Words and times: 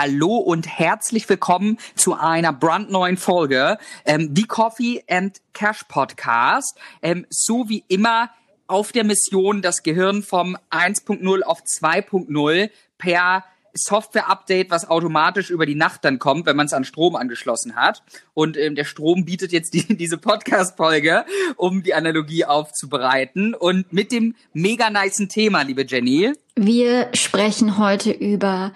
Hallo 0.00 0.36
und 0.36 0.68
herzlich 0.68 1.28
willkommen 1.28 1.76
zu 1.96 2.14
einer 2.14 2.52
brandneuen 2.52 3.16
Folge, 3.16 3.78
ähm, 4.04 4.30
The 4.32 4.44
Coffee 4.44 5.02
and 5.10 5.38
Cash 5.54 5.86
Podcast. 5.88 6.78
Ähm, 7.02 7.26
so 7.30 7.68
wie 7.68 7.82
immer 7.88 8.30
auf 8.68 8.92
der 8.92 9.02
Mission, 9.02 9.60
das 9.60 9.82
Gehirn 9.82 10.22
vom 10.22 10.56
1.0 10.70 11.42
auf 11.42 11.62
2.0 11.62 12.70
per 12.96 13.42
Software-Update, 13.74 14.70
was 14.70 14.88
automatisch 14.88 15.50
über 15.50 15.66
die 15.66 15.74
Nacht 15.74 16.04
dann 16.04 16.20
kommt, 16.20 16.46
wenn 16.46 16.54
man 16.54 16.66
es 16.66 16.72
an 16.72 16.84
Strom 16.84 17.16
angeschlossen 17.16 17.74
hat. 17.74 18.04
Und 18.34 18.56
ähm, 18.56 18.76
der 18.76 18.84
Strom 18.84 19.24
bietet 19.24 19.50
jetzt 19.50 19.74
die, 19.74 19.82
diese 19.96 20.16
Podcast-Folge, 20.16 21.24
um 21.56 21.82
die 21.82 21.94
Analogie 21.94 22.44
aufzubereiten. 22.44 23.52
Und 23.52 23.92
mit 23.92 24.12
dem 24.12 24.36
mega 24.52 24.90
niceen 24.90 25.28
Thema, 25.28 25.62
liebe 25.62 25.84
Jenny. 25.84 26.34
Wir 26.54 27.08
sprechen 27.14 27.78
heute 27.78 28.12
über 28.12 28.72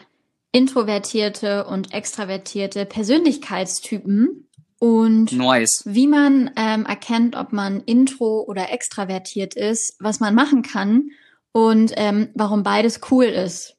introvertierte 0.53 1.65
und 1.65 1.93
extravertierte 1.93 2.85
Persönlichkeitstypen 2.85 4.49
und 4.79 5.33
nice. 5.33 5.83
wie 5.85 6.07
man 6.07 6.51
ähm, 6.57 6.85
erkennt, 6.87 7.37
ob 7.37 7.53
man 7.53 7.81
intro 7.81 8.45
oder 8.47 8.71
extravertiert 8.71 9.55
ist, 9.55 9.97
was 9.99 10.21
man 10.21 10.35
machen 10.35 10.63
kann 10.63 11.11
und 11.53 11.93
ähm, 11.97 12.31
warum 12.35 12.63
beides 12.63 13.01
cool 13.11 13.25
ist. 13.25 13.77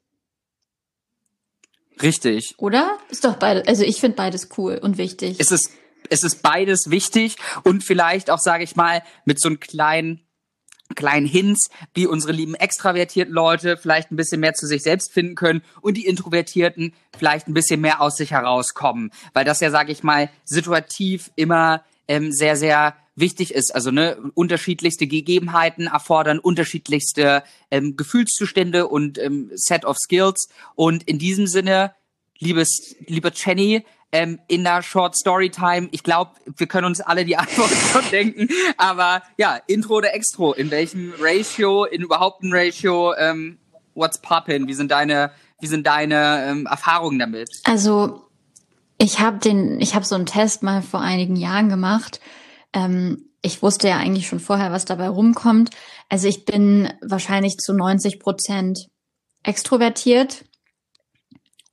Richtig. 2.02 2.54
Oder? 2.58 2.98
Ist 3.08 3.24
doch 3.24 3.36
beides. 3.36 3.68
Also 3.68 3.84
ich 3.84 4.00
finde 4.00 4.16
beides 4.16 4.48
cool 4.58 4.78
und 4.82 4.98
wichtig. 4.98 5.36
Es 5.38 5.52
ist, 5.52 5.70
es 6.10 6.24
ist 6.24 6.42
beides 6.42 6.90
wichtig 6.90 7.36
und 7.62 7.84
vielleicht 7.84 8.30
auch, 8.30 8.40
sage 8.40 8.64
ich 8.64 8.74
mal, 8.74 9.02
mit 9.24 9.40
so 9.40 9.48
einem 9.48 9.60
kleinen 9.60 10.23
kleinen 10.94 11.26
Hints, 11.26 11.68
wie 11.94 12.06
unsere 12.06 12.32
lieben 12.32 12.54
extravertierten 12.54 13.34
Leute 13.34 13.76
vielleicht 13.76 14.10
ein 14.10 14.16
bisschen 14.16 14.40
mehr 14.40 14.54
zu 14.54 14.66
sich 14.66 14.82
selbst 14.82 15.12
finden 15.12 15.34
können 15.34 15.62
und 15.80 15.96
die 15.96 16.06
Introvertierten 16.06 16.92
vielleicht 17.16 17.48
ein 17.48 17.54
bisschen 17.54 17.80
mehr 17.80 18.00
aus 18.00 18.16
sich 18.16 18.32
herauskommen, 18.32 19.10
weil 19.32 19.44
das 19.44 19.60
ja, 19.60 19.70
sage 19.70 19.92
ich 19.92 20.02
mal, 20.02 20.30
situativ 20.44 21.30
immer 21.36 21.84
ähm, 22.08 22.32
sehr, 22.32 22.56
sehr 22.56 22.94
wichtig 23.16 23.54
ist. 23.54 23.74
Also 23.74 23.90
ne, 23.90 24.16
unterschiedlichste 24.34 25.06
Gegebenheiten 25.06 25.86
erfordern 25.86 26.38
unterschiedlichste 26.38 27.42
ähm, 27.70 27.96
Gefühlszustände 27.96 28.88
und 28.88 29.18
ähm, 29.18 29.50
Set 29.54 29.84
of 29.84 29.96
Skills. 29.98 30.48
Und 30.74 31.04
in 31.04 31.18
diesem 31.18 31.46
Sinne, 31.46 31.94
liebes, 32.38 32.96
lieber 33.06 33.32
Jenny, 33.34 33.84
ähm, 34.14 34.38
in 34.46 34.62
der 34.62 34.80
Short 34.82 35.16
Story 35.16 35.50
Time. 35.50 35.88
Ich 35.90 36.04
glaube, 36.04 36.30
wir 36.56 36.68
können 36.68 36.86
uns 36.86 37.00
alle 37.00 37.24
die 37.24 37.36
Antwort 37.36 37.70
schon 37.70 38.08
denken. 38.12 38.48
Aber 38.78 39.22
ja, 39.36 39.58
Intro 39.66 39.96
oder 39.96 40.14
Extro? 40.14 40.52
In 40.52 40.70
welchem 40.70 41.12
Ratio? 41.18 41.84
In 41.84 42.00
überhaupt 42.00 42.42
ein 42.44 42.52
Ratio? 42.52 43.12
Ähm, 43.16 43.58
what's 43.94 44.22
poppin'? 44.22 44.68
Wie 44.68 44.74
sind 44.74 44.92
deine, 44.92 45.32
wie 45.60 45.66
sind 45.66 45.84
deine 45.86 46.46
ähm, 46.48 46.66
Erfahrungen 46.66 47.18
damit? 47.18 47.50
Also 47.64 48.28
ich 48.98 49.18
habe 49.18 49.38
den, 49.38 49.80
ich 49.80 49.96
habe 49.96 50.04
so 50.04 50.14
einen 50.14 50.26
Test 50.26 50.62
mal 50.62 50.80
vor 50.80 51.00
einigen 51.00 51.34
Jahren 51.34 51.68
gemacht. 51.68 52.20
Ähm, 52.72 53.30
ich 53.42 53.62
wusste 53.62 53.88
ja 53.88 53.96
eigentlich 53.96 54.28
schon 54.28 54.38
vorher, 54.38 54.70
was 54.70 54.84
dabei 54.84 55.08
rumkommt. 55.08 55.70
Also 56.08 56.28
ich 56.28 56.44
bin 56.44 56.92
wahrscheinlich 57.02 57.56
zu 57.56 57.74
90 57.74 58.20
Prozent 58.20 58.86
extrovertiert 59.42 60.44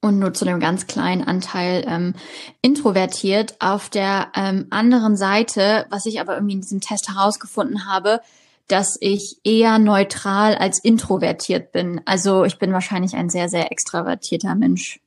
und 0.01 0.17
nur 0.19 0.33
zu 0.33 0.45
einem 0.45 0.59
ganz 0.59 0.87
kleinen 0.87 1.23
Anteil 1.23 1.85
ähm, 1.87 2.15
introvertiert. 2.61 3.55
Auf 3.59 3.89
der 3.89 4.31
ähm, 4.35 4.67
anderen 4.71 5.15
Seite, 5.15 5.85
was 5.89 6.05
ich 6.07 6.19
aber 6.19 6.33
irgendwie 6.33 6.55
in 6.55 6.61
diesem 6.61 6.81
Test 6.81 7.09
herausgefunden 7.09 7.85
habe, 7.87 8.19
dass 8.67 8.97
ich 8.99 9.37
eher 9.43 9.79
neutral 9.79 10.55
als 10.55 10.79
introvertiert 10.79 11.71
bin. 11.71 12.01
Also 12.05 12.45
ich 12.45 12.57
bin 12.57 12.73
wahrscheinlich 12.73 13.15
ein 13.15 13.29
sehr, 13.29 13.47
sehr 13.47 13.71
extravertierter 13.71 14.55
Mensch. 14.55 14.99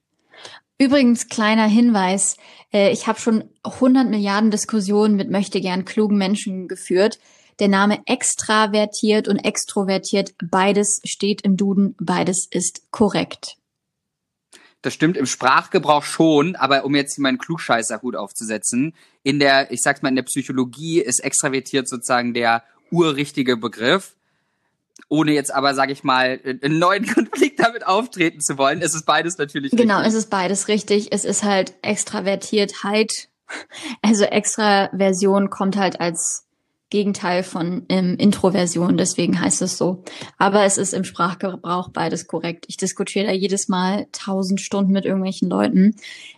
Übrigens, 0.78 1.28
kleiner 1.28 1.67
Hinweis, 1.67 2.37
äh, 2.72 2.91
ich 2.92 3.06
habe 3.06 3.20
schon 3.20 3.45
100 3.62 4.09
Milliarden 4.09 4.50
Diskussionen 4.50 5.17
mit 5.17 5.31
möchte 5.31 5.61
gern 5.61 5.84
klugen 5.84 6.19
Menschen 6.19 6.69
geführt. 6.69 7.19
Der 7.61 7.69
Name 7.69 8.00
extravertiert 8.06 9.28
und 9.28 9.38
extrovertiert, 9.38 10.34
beides 10.43 11.00
steht 11.05 11.43
im 11.43 11.56
Duden, 11.56 11.94
beides 12.00 12.47
ist 12.50 12.91
korrekt. 12.91 13.56
Das 14.84 14.93
stimmt 14.93 15.17
im 15.17 15.25
Sprachgebrauch 15.25 16.03
schon, 16.03 16.56
aber 16.56 16.84
um 16.84 16.95
jetzt 16.95 17.19
meinen 17.19 17.39
Klugscheißerhut 17.39 18.17
aufzusetzen, 18.17 18.93
in 19.22 19.39
der, 19.39 19.72
ich 19.72 19.81
sag's 19.81 20.03
mal, 20.03 20.11
in 20.11 20.17
der 20.17 20.25
Psychologie 20.25 21.00
ist 21.00 21.21
extravertiert 21.21 21.89
sozusagen 21.89 22.34
der 22.34 22.62
urrichtige 22.91 23.56
Begriff. 23.56 24.15
Ohne 25.09 25.33
jetzt 25.33 25.55
aber, 25.55 25.75
sage 25.75 25.93
ich 25.93 26.05
mal, 26.05 26.39
einen 26.44 26.78
neuen 26.78 27.06
Konflikt 27.15 27.61
damit 27.61 27.87
auftreten 27.87 28.43
zu 28.43 28.59
wollen, 28.59 28.83
ist 28.83 28.94
es 28.94 29.05
beides 29.05 29.39
natürlich 29.39 29.71
genau, 29.71 29.81
richtig. 29.81 29.97
Genau, 29.97 30.06
es 30.06 30.15
ist 30.15 30.28
beides 30.28 30.69
richtig. 30.69 31.12
Es 31.12 31.25
ist 31.25 31.44
halt 31.44 31.73
Extravertiertheit. 31.81 33.11
Also 34.03 34.25
Extraversion 34.25 35.49
kommt 35.49 35.78
halt 35.78 35.99
als 35.99 36.44
Gegenteil 36.91 37.43
von 37.43 37.87
ähm, 37.89 38.17
Introversion, 38.19 38.97
deswegen 38.97 39.41
heißt 39.41 39.62
es 39.62 39.77
so. 39.77 40.05
Aber 40.39 40.65
es 40.65 40.78
ist 40.78 40.95
im 40.95 41.05
Sprachgebrauch 41.05 41.89
beides 41.89 42.27
korrekt. 42.27 42.67
Ich 42.69 42.77
diskutiere 42.77 43.27
da 43.27 43.33
jedes 43.33 43.69
Mal 43.69 44.06
tausend 44.12 44.61
Stunden 44.61 44.93
mit 44.93 45.05
irgendwelchen 45.05 45.49
Leuten. 45.49 45.97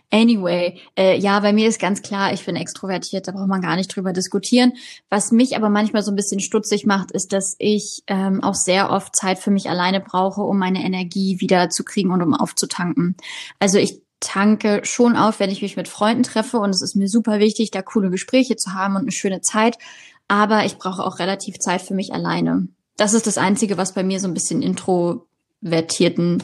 Anyway, 0.09 0.79
äh, 0.97 1.19
ja, 1.19 1.39
bei 1.41 1.51
mir 1.51 1.67
ist 1.67 1.79
ganz 1.79 2.01
klar, 2.01 2.31
ich 2.33 2.45
bin 2.45 2.55
extrovertiert, 2.55 3.27
da 3.27 3.33
braucht 3.33 3.49
man 3.49 3.61
gar 3.61 3.75
nicht 3.75 3.93
drüber 3.93 4.13
diskutieren. 4.13 4.73
Was 5.09 5.31
mich 5.31 5.57
aber 5.57 5.69
manchmal 5.69 6.01
so 6.01 6.11
ein 6.11 6.15
bisschen 6.15 6.39
stutzig 6.39 6.85
macht, 6.85 7.11
ist, 7.11 7.33
dass 7.33 7.55
ich 7.59 8.03
ähm, 8.07 8.41
auch 8.41 8.55
sehr 8.55 8.89
oft 8.89 9.15
Zeit 9.15 9.37
für 9.39 9.51
mich 9.51 9.69
alleine 9.69 9.99
brauche, 9.99 10.41
um 10.41 10.57
meine 10.57 10.83
Energie 10.83 11.41
wieder 11.41 11.69
zu 11.69 11.83
kriegen 11.83 12.11
und 12.11 12.21
um 12.21 12.33
aufzutanken. 12.33 13.17
Also 13.59 13.79
ich 13.79 14.01
tanke 14.19 14.81
schon 14.83 15.15
auf, 15.15 15.39
wenn 15.39 15.51
ich 15.51 15.61
mich 15.61 15.75
mit 15.75 15.87
Freunden 15.87 16.23
treffe 16.23 16.57
und 16.57 16.69
es 16.69 16.81
ist 16.81 16.95
mir 16.95 17.07
super 17.07 17.39
wichtig, 17.39 17.71
da 17.71 17.81
coole 17.81 18.09
Gespräche 18.09 18.55
zu 18.55 18.73
haben 18.73 18.95
und 18.95 19.01
eine 19.01 19.11
schöne 19.11 19.41
Zeit 19.41 19.77
aber 20.27 20.65
ich 20.65 20.77
brauche 20.77 21.03
auch 21.03 21.19
relativ 21.19 21.59
Zeit 21.59 21.81
für 21.81 21.93
mich 21.93 22.13
alleine. 22.13 22.67
Das 22.97 23.13
ist 23.13 23.27
das 23.27 23.37
Einzige, 23.37 23.77
was 23.77 23.93
bei 23.93 24.03
mir 24.03 24.19
so 24.19 24.27
ein 24.27 24.33
bisschen 24.33 24.61
introvertierten 24.61 26.43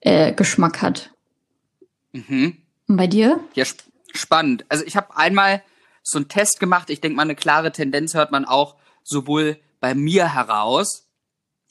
äh, 0.00 0.32
Geschmack 0.32 0.82
hat. 0.82 1.10
Mhm. 2.12 2.56
Und 2.88 2.96
bei 2.96 3.06
dir? 3.06 3.40
Ja, 3.54 3.64
sp 3.66 3.84
spannend. 4.14 4.64
Also 4.70 4.84
ich 4.84 4.96
habe 4.96 5.14
einmal 5.16 5.62
so 6.02 6.18
einen 6.18 6.28
Test 6.28 6.58
gemacht. 6.58 6.88
Ich 6.88 7.00
denke 7.02 7.16
mal, 7.16 7.22
eine 7.22 7.34
klare 7.34 7.70
Tendenz 7.72 8.14
hört 8.14 8.30
man 8.30 8.46
auch 8.46 8.76
sowohl 9.02 9.58
bei 9.80 9.94
mir 9.94 10.32
heraus. 10.32 11.06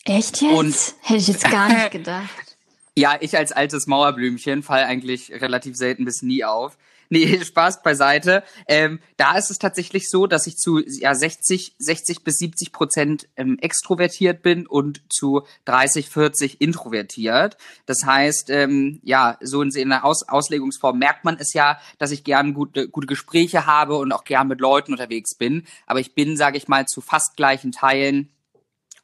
Echt 0.04 0.42
jetzt? 0.42 0.54
Und 0.54 0.76
Hätte 1.02 1.20
ich 1.22 1.28
jetzt 1.28 1.50
gar 1.50 1.70
nicht 1.70 1.92
gedacht. 1.92 2.58
ja, 2.96 3.18
ich 3.20 3.36
als 3.36 3.52
altes 3.52 3.88
Mauerblümchen 3.88 4.62
fall 4.62 4.84
eigentlich 4.84 5.32
relativ 5.32 5.76
selten 5.76 6.06
bis 6.06 6.22
nie 6.22 6.44
auf. 6.44 6.78
Nee, 7.10 7.44
Spaß 7.44 7.84
beiseite. 7.84 8.44
Ähm, 8.68 9.00
da 9.18 9.38
ist 9.38 9.52
es 9.52 9.60
tatsächlich 9.60 10.10
so, 10.10 10.28
dass 10.28 10.48
ich 10.48 10.58
zu 10.58 10.80
ja, 10.80 11.14
60, 11.14 11.76
60 11.78 12.24
bis 12.24 12.38
70 12.38 12.72
Prozent 12.72 13.28
ähm, 13.36 13.58
extrovertiert 13.60 14.42
bin 14.42 14.68
und 14.68 15.02
zu 15.10 15.44
30, 15.66 16.10
40 16.10 16.62
introvertiert. 16.62 17.58
Das 17.86 18.00
heißt, 18.06 18.50
ähm, 18.50 19.00
ja, 19.04 19.38
so 19.42 19.62
in, 19.62 19.70
in 19.70 19.90
der 19.90 20.04
Aus 20.04 20.28
Auslegungsform 20.28 20.98
merkt 20.98 21.26
man 21.26 21.38
es 21.38 21.54
ja, 21.54 21.80
dass 22.00 22.12
ich 22.12 22.24
gern 22.24 22.54
gute, 22.54 22.90
gute 22.90 23.08
Gespräche 23.08 23.66
habe 23.66 23.96
und 23.98 24.12
auch 24.12 24.24
gern 24.24 24.48
mit 24.48 24.60
Leuten 24.60 24.92
unterwegs 24.92 25.36
bin. 25.38 25.66
Aber 25.86 26.00
ich 26.00 26.16
bin, 26.16 26.38
sage 26.38 26.58
ich 26.58 26.68
mal, 26.68 26.86
zu 26.86 27.02
fast 27.02 27.38
gleichen 27.38 27.72
Teilen 27.72 28.30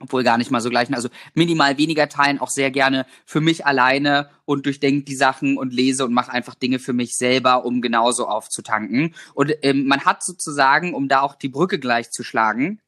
obwohl 0.01 0.23
gar 0.23 0.37
nicht 0.37 0.51
mal 0.51 0.61
so 0.61 0.69
gleich, 0.69 0.93
also 0.93 1.09
minimal 1.33 1.77
weniger 1.77 2.09
teilen, 2.09 2.39
auch 2.39 2.49
sehr 2.49 2.71
gerne 2.71 3.05
für 3.25 3.41
mich 3.41 3.65
alleine 3.65 4.29
und 4.45 4.65
durchdenke 4.65 5.05
die 5.05 5.15
Sachen 5.15 5.57
und 5.57 5.73
lese 5.73 6.05
und 6.05 6.13
mache 6.13 6.31
einfach 6.31 6.55
Dinge 6.55 6.79
für 6.79 6.93
mich 6.93 7.15
selber, 7.15 7.65
um 7.65 7.81
genauso 7.81 8.27
aufzutanken. 8.27 9.15
Und 9.33 9.53
ähm, 9.61 9.87
man 9.87 10.05
hat 10.05 10.23
sozusagen, 10.23 10.93
um 10.93 11.07
da 11.07 11.21
auch 11.21 11.35
die 11.35 11.49
Brücke 11.49 11.79
gleich 11.79 12.11
zu 12.11 12.23
schlagen, 12.23 12.81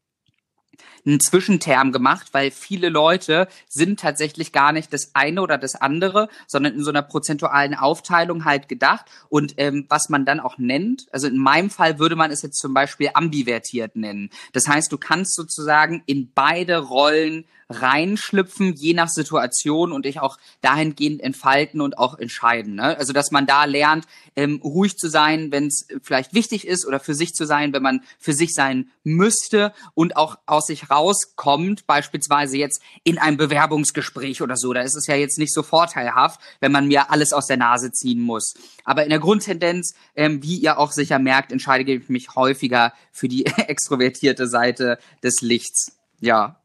einen 1.05 1.19
Zwischenterm 1.19 1.91
gemacht, 1.91 2.27
weil 2.31 2.51
viele 2.51 2.89
Leute 2.89 3.47
sind 3.67 3.99
tatsächlich 3.99 4.51
gar 4.51 4.71
nicht 4.71 4.93
das 4.93 5.11
eine 5.13 5.41
oder 5.41 5.57
das 5.57 5.75
andere, 5.75 6.29
sondern 6.47 6.73
in 6.73 6.83
so 6.83 6.89
einer 6.89 7.01
prozentualen 7.01 7.75
Aufteilung 7.75 8.45
halt 8.45 8.69
gedacht. 8.69 9.05
Und 9.29 9.55
ähm, 9.57 9.85
was 9.89 10.09
man 10.09 10.25
dann 10.25 10.39
auch 10.39 10.57
nennt, 10.57 11.07
also 11.11 11.27
in 11.27 11.37
meinem 11.37 11.69
Fall 11.69 11.99
würde 11.99 12.15
man 12.15 12.31
es 12.31 12.41
jetzt 12.41 12.59
zum 12.59 12.73
Beispiel 12.73 13.09
ambivertiert 13.13 13.95
nennen. 13.95 14.29
Das 14.53 14.67
heißt, 14.67 14.91
du 14.91 14.97
kannst 14.97 15.35
sozusagen 15.35 16.03
in 16.05 16.31
beide 16.33 16.77
Rollen 16.77 17.45
reinschlüpfen, 17.69 18.73
je 18.73 18.93
nach 18.93 19.09
Situation 19.09 19.91
und 19.91 20.05
dich 20.05 20.19
auch 20.19 20.37
dahingehend 20.61 21.21
entfalten 21.21 21.81
und 21.81 21.97
auch 21.97 22.17
entscheiden. 22.17 22.75
Ne? 22.75 22.97
Also 22.97 23.13
dass 23.13 23.31
man 23.31 23.45
da 23.45 23.65
lernt, 23.65 24.05
ähm, 24.35 24.61
ruhig 24.63 24.97
zu 24.97 25.09
sein, 25.09 25.51
wenn 25.51 25.67
es 25.67 25.87
vielleicht 26.01 26.33
wichtig 26.33 26.67
ist 26.67 26.85
oder 26.85 26.99
für 26.99 27.15
sich 27.15 27.33
zu 27.33 27.45
sein, 27.45 27.73
wenn 27.73 27.83
man 27.83 28.03
für 28.19 28.33
sich 28.33 28.53
sein 28.53 28.91
müsste 29.03 29.73
und 29.93 30.15
auch 30.17 30.37
aus 30.45 30.67
sich 30.67 30.89
rauskommt, 30.93 31.87
beispielsweise 31.87 32.57
jetzt 32.57 32.81
in 33.03 33.17
einem 33.17 33.37
Bewerbungsgespräch 33.37 34.41
oder 34.41 34.55
so. 34.55 34.73
Da 34.73 34.81
ist 34.81 34.95
es 34.95 35.07
ja 35.07 35.15
jetzt 35.15 35.37
nicht 35.39 35.53
so 35.53 35.63
vorteilhaft, 35.63 36.39
wenn 36.59 36.71
man 36.71 36.87
mir 36.87 37.11
alles 37.11 37.33
aus 37.33 37.47
der 37.47 37.57
Nase 37.57 37.91
ziehen 37.91 38.21
muss. 38.21 38.53
Aber 38.83 39.03
in 39.03 39.09
der 39.09 39.19
Grundtendenz, 39.19 39.95
ähm, 40.15 40.43
wie 40.43 40.57
ihr 40.57 40.77
auch 40.77 40.91
sicher 40.91 41.19
merkt, 41.19 41.51
entscheide 41.51 41.91
ich 41.91 42.09
mich 42.09 42.35
häufiger 42.35 42.93
für 43.11 43.27
die 43.27 43.45
extrovertierte 43.67 44.47
Seite 44.47 44.99
des 45.23 45.41
Lichts. 45.41 45.97
Ja, 46.21 46.63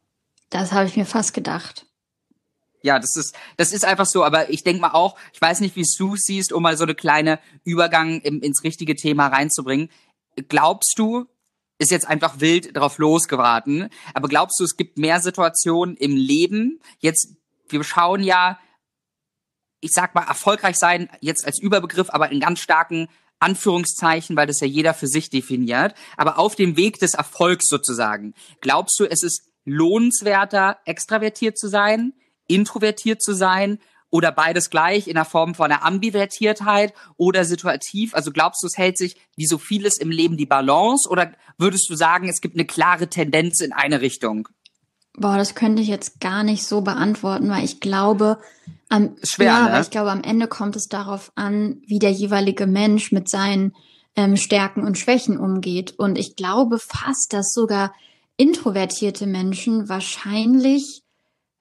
das 0.49 0.71
habe 0.71 0.87
ich 0.87 0.97
mir 0.97 1.05
fast 1.05 1.33
gedacht. 1.33 1.85
Ja, 2.81 2.97
das 2.97 3.15
ist, 3.15 3.35
das 3.57 3.73
ist 3.73 3.85
einfach 3.85 4.05
so. 4.05 4.23
Aber 4.23 4.49
ich 4.49 4.63
denke 4.63 4.81
mal 4.81 4.91
auch, 4.91 5.17
ich 5.33 5.41
weiß 5.41 5.59
nicht, 5.59 5.75
wie 5.75 5.85
du 5.97 6.15
siehst, 6.15 6.53
um 6.53 6.63
mal 6.63 6.77
so 6.77 6.85
eine 6.85 6.95
kleine 6.95 7.39
Übergang 7.63 8.21
im, 8.21 8.41
ins 8.41 8.63
richtige 8.63 8.95
Thema 8.95 9.27
reinzubringen. 9.27 9.89
Glaubst 10.47 10.97
du, 10.97 11.27
ist 11.79 11.91
jetzt 11.91 12.07
einfach 12.07 12.39
wild 12.39 12.75
drauf 12.75 12.97
losgeraten, 12.97 13.89
aber 14.13 14.27
glaubst 14.27 14.59
du, 14.59 14.65
es 14.65 14.75
gibt 14.75 14.97
mehr 14.97 15.21
Situationen 15.21 15.95
im 15.95 16.15
Leben? 16.15 16.79
Jetzt, 16.99 17.35
wir 17.69 17.83
schauen 17.83 18.21
ja, 18.21 18.59
ich 19.79 19.91
sag 19.93 20.13
mal, 20.13 20.27
erfolgreich 20.27 20.75
sein, 20.75 21.09
jetzt 21.21 21.45
als 21.45 21.59
Überbegriff, 21.59 22.09
aber 22.09 22.31
in 22.31 22.41
ganz 22.41 22.59
starken 22.59 23.07
Anführungszeichen, 23.39 24.35
weil 24.35 24.47
das 24.47 24.59
ja 24.59 24.67
jeder 24.67 24.93
für 24.93 25.07
sich 25.07 25.29
definiert, 25.29 25.95
aber 26.17 26.37
auf 26.37 26.55
dem 26.55 26.75
Weg 26.75 26.99
des 26.99 27.13
Erfolgs 27.13 27.67
sozusagen. 27.67 28.33
Glaubst 28.59 28.99
du, 28.99 29.05
es 29.05 29.23
ist 29.23 29.49
lohnenswerter, 29.63 30.79
extravertiert 30.83 31.57
zu 31.57 31.69
sein, 31.69 32.13
introvertiert 32.47 33.21
zu 33.21 33.33
sein 33.33 33.79
oder 34.09 34.31
beides 34.31 34.69
gleich 34.69 35.07
in 35.07 35.15
der 35.15 35.25
Form 35.25 35.55
von 35.55 35.71
einer 35.71 35.83
Ambivertiertheit 35.83 36.93
oder 37.17 37.45
situativ? 37.45 38.13
Also 38.13 38.31
glaubst 38.31 38.63
du, 38.63 38.67
es 38.67 38.77
hält 38.77 38.97
sich 38.97 39.15
wie 39.35 39.45
so 39.45 39.57
vieles 39.57 39.97
im 39.97 40.11
Leben 40.11 40.37
die 40.37 40.45
Balance 40.45 41.09
oder 41.09 41.33
würdest 41.57 41.89
du 41.89 41.95
sagen, 41.95 42.29
es 42.29 42.41
gibt 42.41 42.55
eine 42.55 42.65
klare 42.65 43.07
Tendenz 43.07 43.61
in 43.61 43.73
eine 43.73 44.01
Richtung? 44.01 44.47
Boah, 45.13 45.37
das 45.37 45.55
könnte 45.55 45.81
ich 45.81 45.87
jetzt 45.87 46.19
gar 46.19 46.43
nicht 46.43 46.65
so 46.65 46.81
beantworten, 46.81 47.49
weil 47.49 47.65
ich 47.65 47.79
glaube, 47.79 48.39
am, 48.89 49.15
Schwer, 49.23 49.47
ja, 49.47 49.65
ne? 49.65 49.71
weil 49.73 49.81
ich 49.81 49.89
glaube, 49.89 50.11
am 50.11 50.23
Ende 50.23 50.47
kommt 50.47 50.75
es 50.75 50.87
darauf 50.87 51.31
an, 51.35 51.81
wie 51.85 51.99
der 51.99 52.11
jeweilige 52.11 52.67
Mensch 52.67 53.11
mit 53.11 53.29
seinen 53.29 53.75
ähm, 54.15 54.37
Stärken 54.37 54.83
und 54.83 54.97
Schwächen 54.97 55.37
umgeht. 55.37 55.93
Und 55.97 56.17
ich 56.17 56.35
glaube 56.35 56.79
fast, 56.79 57.33
dass 57.33 57.53
sogar 57.53 57.93
introvertierte 58.37 59.27
Menschen 59.27 59.89
wahrscheinlich 59.89 61.03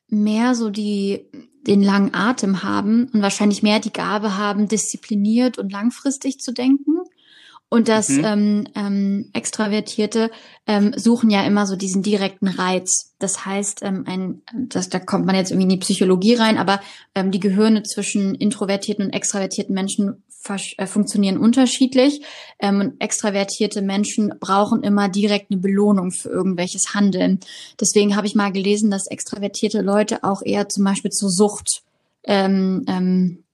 mehr 0.09 0.55
so 0.55 0.71
die, 0.71 1.27
den 1.69 1.83
langen 1.83 2.15
Atem 2.15 2.63
haben 2.63 3.09
und 3.13 3.23
wahrscheinlich 3.23 3.63
mehr 3.63 3.79
die 3.79 3.93
Gabe 3.93 4.37
haben, 4.37 4.69
diszipliniert 4.69 5.59
und 5.59 5.71
langfristig 5.71 6.41
zu 6.41 6.53
denken. 6.53 7.01
Und 7.71 7.89
das 7.89 8.09
Mhm. 8.09 8.25
ähm, 8.25 8.67
ähm, 8.75 9.31
Extravertierte 9.35 10.31
ähm, 10.67 10.95
suchen 10.97 11.29
ja 11.29 11.45
immer 11.45 11.67
so 11.67 11.77
diesen 11.77 12.03
direkten 12.03 12.49
Reiz. 12.49 13.15
Das 13.19 13.45
heißt, 13.45 13.83
ähm, 13.83 14.05
ein, 14.07 14.43
das, 14.55 14.89
da 14.89 14.99
kommt 14.99 15.27
man 15.27 15.35
jetzt 15.35 15.51
irgendwie 15.51 15.65
in 15.65 15.79
die 15.81 15.85
Psychologie 15.85 16.35
rein, 16.35 16.57
aber 16.57 16.81
ähm, 17.15 17.31
die 17.31 17.41
Gehirne 17.41 17.83
zwischen 17.83 18.35
introvertierten 18.35 19.05
und 19.05 19.13
extravertierten 19.13 19.75
Menschen 19.75 20.23
äh, 20.79 20.87
funktionieren 20.87 21.37
unterschiedlich. 21.37 22.23
Ähm, 22.59 22.81
und 22.81 23.01
extravertierte 23.01 23.83
Menschen 23.83 24.33
brauchen 24.41 24.83
immer 24.83 25.11
direkt 25.11 25.51
eine 25.51 25.61
Belohnung 25.61 26.11
für 26.11 26.31
irgendwelches 26.31 26.95
Handeln. 26.95 27.41
Deswegen 27.79 28.17
habe 28.17 28.27
ich 28.27 28.35
mal 28.35 28.51
gelesen, 28.51 28.91
dass 28.91 29.09
extravertierte 29.09 29.83
Leute 29.83 30.25
auch 30.25 30.41
eher 30.43 30.69
zum 30.71 30.85
Beispiel 30.85 31.11
zur 31.11 31.29
Sucht 31.29 31.83
ähm, 32.25 32.85
ähm, 32.89 33.45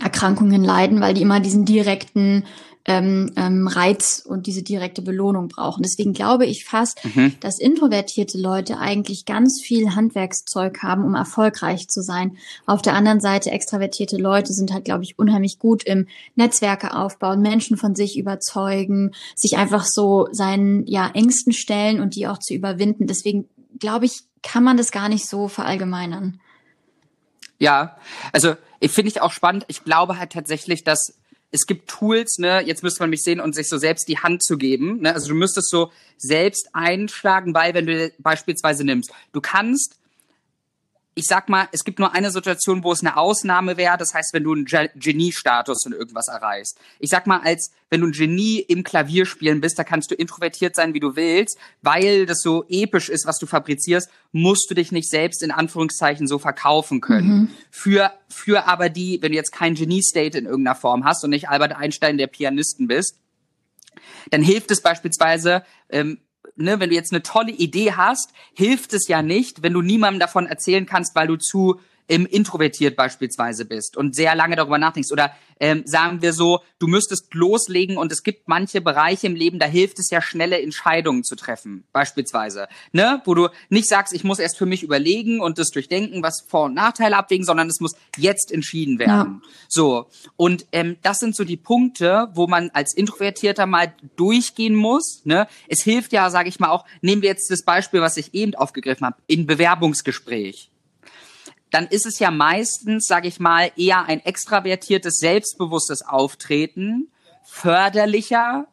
Erkrankungen 0.00 0.62
leiden, 0.62 1.00
weil 1.00 1.14
die 1.14 1.22
immer 1.22 1.40
diesen 1.40 1.64
direkten 1.64 2.44
ähm, 2.90 3.30
ähm, 3.36 3.68
Reiz 3.68 4.20
und 4.26 4.48
diese 4.48 4.64
direkte 4.64 5.00
Belohnung 5.00 5.46
brauchen. 5.46 5.84
Deswegen 5.84 6.12
glaube 6.12 6.44
ich 6.44 6.64
fast, 6.64 6.98
Mhm. 7.04 7.34
dass 7.38 7.60
introvertierte 7.60 8.36
Leute 8.36 8.78
eigentlich 8.78 9.26
ganz 9.26 9.60
viel 9.62 9.94
Handwerkszeug 9.94 10.82
haben, 10.82 11.04
um 11.04 11.14
erfolgreich 11.14 11.86
zu 11.86 12.02
sein. 12.02 12.36
Auf 12.66 12.82
der 12.82 12.94
anderen 12.94 13.20
Seite 13.20 13.52
extravertierte 13.52 14.16
Leute 14.16 14.52
sind 14.52 14.72
halt, 14.72 14.84
glaube 14.84 15.04
ich, 15.04 15.20
unheimlich 15.20 15.60
gut 15.60 15.84
im 15.84 16.08
Netzwerke 16.34 16.96
aufbauen, 16.96 17.42
Menschen 17.42 17.76
von 17.76 17.94
sich 17.94 18.18
überzeugen, 18.18 19.12
sich 19.36 19.56
einfach 19.56 19.84
so 19.84 20.26
seinen 20.32 20.84
ja 20.88 21.08
Ängsten 21.14 21.52
stellen 21.52 22.00
und 22.00 22.16
die 22.16 22.26
auch 22.26 22.38
zu 22.38 22.54
überwinden. 22.54 23.06
Deswegen 23.06 23.48
glaube 23.78 24.06
ich, 24.06 24.22
kann 24.42 24.64
man 24.64 24.76
das 24.76 24.90
gar 24.90 25.08
nicht 25.08 25.28
so 25.28 25.46
verallgemeinern. 25.46 26.40
Ja, 27.60 27.96
also 28.32 28.54
ich 28.80 28.90
finde 28.90 29.10
ich 29.10 29.20
auch 29.20 29.32
spannend. 29.32 29.64
Ich 29.68 29.84
glaube 29.84 30.18
halt 30.18 30.32
tatsächlich, 30.32 30.82
dass 30.82 31.19
es 31.50 31.66
gibt 31.66 31.88
Tools, 31.88 32.38
ne, 32.38 32.62
jetzt 32.64 32.82
müsste 32.82 33.02
man 33.02 33.10
mich 33.10 33.22
sehen 33.22 33.40
und 33.40 33.54
sich 33.54 33.68
so 33.68 33.76
selbst 33.76 34.08
die 34.08 34.18
Hand 34.18 34.42
zu 34.42 34.56
geben. 34.56 35.00
Ne? 35.00 35.14
Also 35.14 35.28
du 35.28 35.34
müsstest 35.34 35.70
so 35.70 35.90
selbst 36.16 36.68
einschlagen, 36.72 37.54
weil 37.54 37.74
wenn 37.74 37.86
du 37.86 38.12
beispielsweise 38.18 38.84
nimmst, 38.84 39.10
du 39.32 39.40
kannst, 39.40 39.99
ich 41.20 41.26
sag 41.26 41.50
mal, 41.50 41.68
es 41.70 41.84
gibt 41.84 41.98
nur 41.98 42.14
eine 42.14 42.30
Situation, 42.30 42.82
wo 42.82 42.92
es 42.92 43.00
eine 43.00 43.18
Ausnahme 43.18 43.76
wäre, 43.76 43.98
das 43.98 44.14
heißt, 44.14 44.32
wenn 44.32 44.42
du 44.42 44.54
einen 44.54 44.64
Ge- 44.64 44.88
Genie-Status 44.94 45.84
in 45.84 45.92
irgendwas 45.92 46.28
erreichst. 46.28 46.78
Ich 46.98 47.10
sag 47.10 47.26
mal, 47.26 47.40
als 47.40 47.72
wenn 47.90 48.00
du 48.00 48.06
ein 48.06 48.12
Genie 48.12 48.60
im 48.60 48.84
Klavierspielen 48.84 49.60
bist, 49.60 49.78
da 49.78 49.84
kannst 49.84 50.10
du 50.10 50.14
introvertiert 50.14 50.74
sein, 50.74 50.94
wie 50.94 51.00
du 51.00 51.16
willst, 51.16 51.58
weil 51.82 52.24
das 52.24 52.40
so 52.40 52.64
episch 52.70 53.10
ist, 53.10 53.26
was 53.26 53.38
du 53.38 53.44
fabrizierst, 53.44 54.08
musst 54.32 54.70
du 54.70 54.74
dich 54.74 54.92
nicht 54.92 55.10
selbst 55.10 55.42
in 55.42 55.50
Anführungszeichen 55.50 56.26
so 56.26 56.38
verkaufen 56.38 57.02
können. 57.02 57.54
Für, 57.70 58.12
für 58.30 58.66
aber 58.66 58.88
die, 58.88 59.18
wenn 59.20 59.32
du 59.32 59.36
jetzt 59.36 59.52
kein 59.52 59.74
Genie-State 59.74 60.38
in 60.38 60.46
irgendeiner 60.46 60.74
Form 60.74 61.04
hast 61.04 61.22
und 61.22 61.30
nicht 61.30 61.50
Albert 61.50 61.76
Einstein 61.76 62.16
der 62.16 62.28
Pianisten 62.28 62.88
bist, 62.88 63.18
dann 64.30 64.42
hilft 64.42 64.70
es 64.70 64.80
beispielsweise, 64.80 65.64
ähm, 65.90 66.18
ne, 66.60 66.80
wenn 66.80 66.90
du 66.90 66.96
jetzt 66.96 67.12
eine 67.12 67.22
tolle 67.22 67.52
Idee 67.52 67.92
hast, 67.92 68.32
hilft 68.54 68.92
es 68.92 69.08
ja 69.08 69.22
nicht, 69.22 69.62
wenn 69.62 69.72
du 69.72 69.82
niemandem 69.82 70.20
davon 70.20 70.46
erzählen 70.46 70.86
kannst, 70.86 71.14
weil 71.14 71.26
du 71.26 71.36
zu 71.36 71.80
ähm, 72.10 72.26
introvertiert 72.26 72.96
beispielsweise 72.96 73.64
bist 73.64 73.96
und 73.96 74.14
sehr 74.14 74.34
lange 74.34 74.56
darüber 74.56 74.78
nachdenkst. 74.78 75.12
Oder 75.12 75.32
ähm, 75.60 75.82
sagen 75.84 76.22
wir 76.22 76.32
so, 76.32 76.60
du 76.78 76.86
müsstest 76.86 77.32
loslegen 77.34 77.96
und 77.98 78.10
es 78.10 78.22
gibt 78.22 78.48
manche 78.48 78.80
Bereiche 78.80 79.26
im 79.26 79.36
Leben, 79.36 79.58
da 79.58 79.66
hilft 79.66 79.98
es 79.98 80.10
ja, 80.10 80.20
schnelle 80.20 80.60
Entscheidungen 80.60 81.22
zu 81.22 81.36
treffen, 81.36 81.84
beispielsweise. 81.92 82.66
Ne? 82.92 83.22
Wo 83.24 83.34
du 83.34 83.48
nicht 83.68 83.88
sagst, 83.88 84.14
ich 84.14 84.24
muss 84.24 84.38
erst 84.38 84.56
für 84.56 84.66
mich 84.66 84.82
überlegen 84.82 85.40
und 85.40 85.58
das 85.58 85.68
durchdenken, 85.68 86.22
was 86.22 86.44
Vor- 86.48 86.64
und 86.64 86.74
Nachteile 86.74 87.16
abwägen, 87.16 87.44
sondern 87.44 87.68
es 87.68 87.80
muss 87.80 87.94
jetzt 88.16 88.50
entschieden 88.50 88.98
werden. 88.98 89.42
So, 89.68 90.06
und 90.36 90.66
ähm, 90.72 90.96
das 91.02 91.18
sind 91.18 91.36
so 91.36 91.44
die 91.44 91.58
Punkte, 91.58 92.28
wo 92.34 92.46
man 92.46 92.70
als 92.70 92.94
Introvertierter 92.94 93.66
mal 93.66 93.92
durchgehen 94.16 94.74
muss. 94.74 95.20
Ne? 95.24 95.46
Es 95.68 95.82
hilft 95.84 96.12
ja, 96.12 96.30
sage 96.30 96.48
ich 96.48 96.58
mal 96.58 96.70
auch, 96.70 96.84
nehmen 97.02 97.22
wir 97.22 97.28
jetzt 97.28 97.50
das 97.50 97.64
Beispiel, 97.64 98.00
was 98.00 98.16
ich 98.16 98.34
eben 98.34 98.54
aufgegriffen 98.54 99.06
habe, 99.06 99.16
in 99.26 99.46
Bewerbungsgespräch. 99.46 100.69
Dann 101.70 101.86
ist 101.86 102.06
es 102.06 102.18
ja 102.18 102.30
meistens, 102.30 103.06
sage 103.06 103.28
ich 103.28 103.40
mal, 103.40 103.70
eher 103.76 104.04
ein 104.06 104.24
extravertiertes, 104.24 105.18
selbstbewusstes 105.18 106.02
Auftreten, 106.02 107.10
förderlicher, 107.44 108.66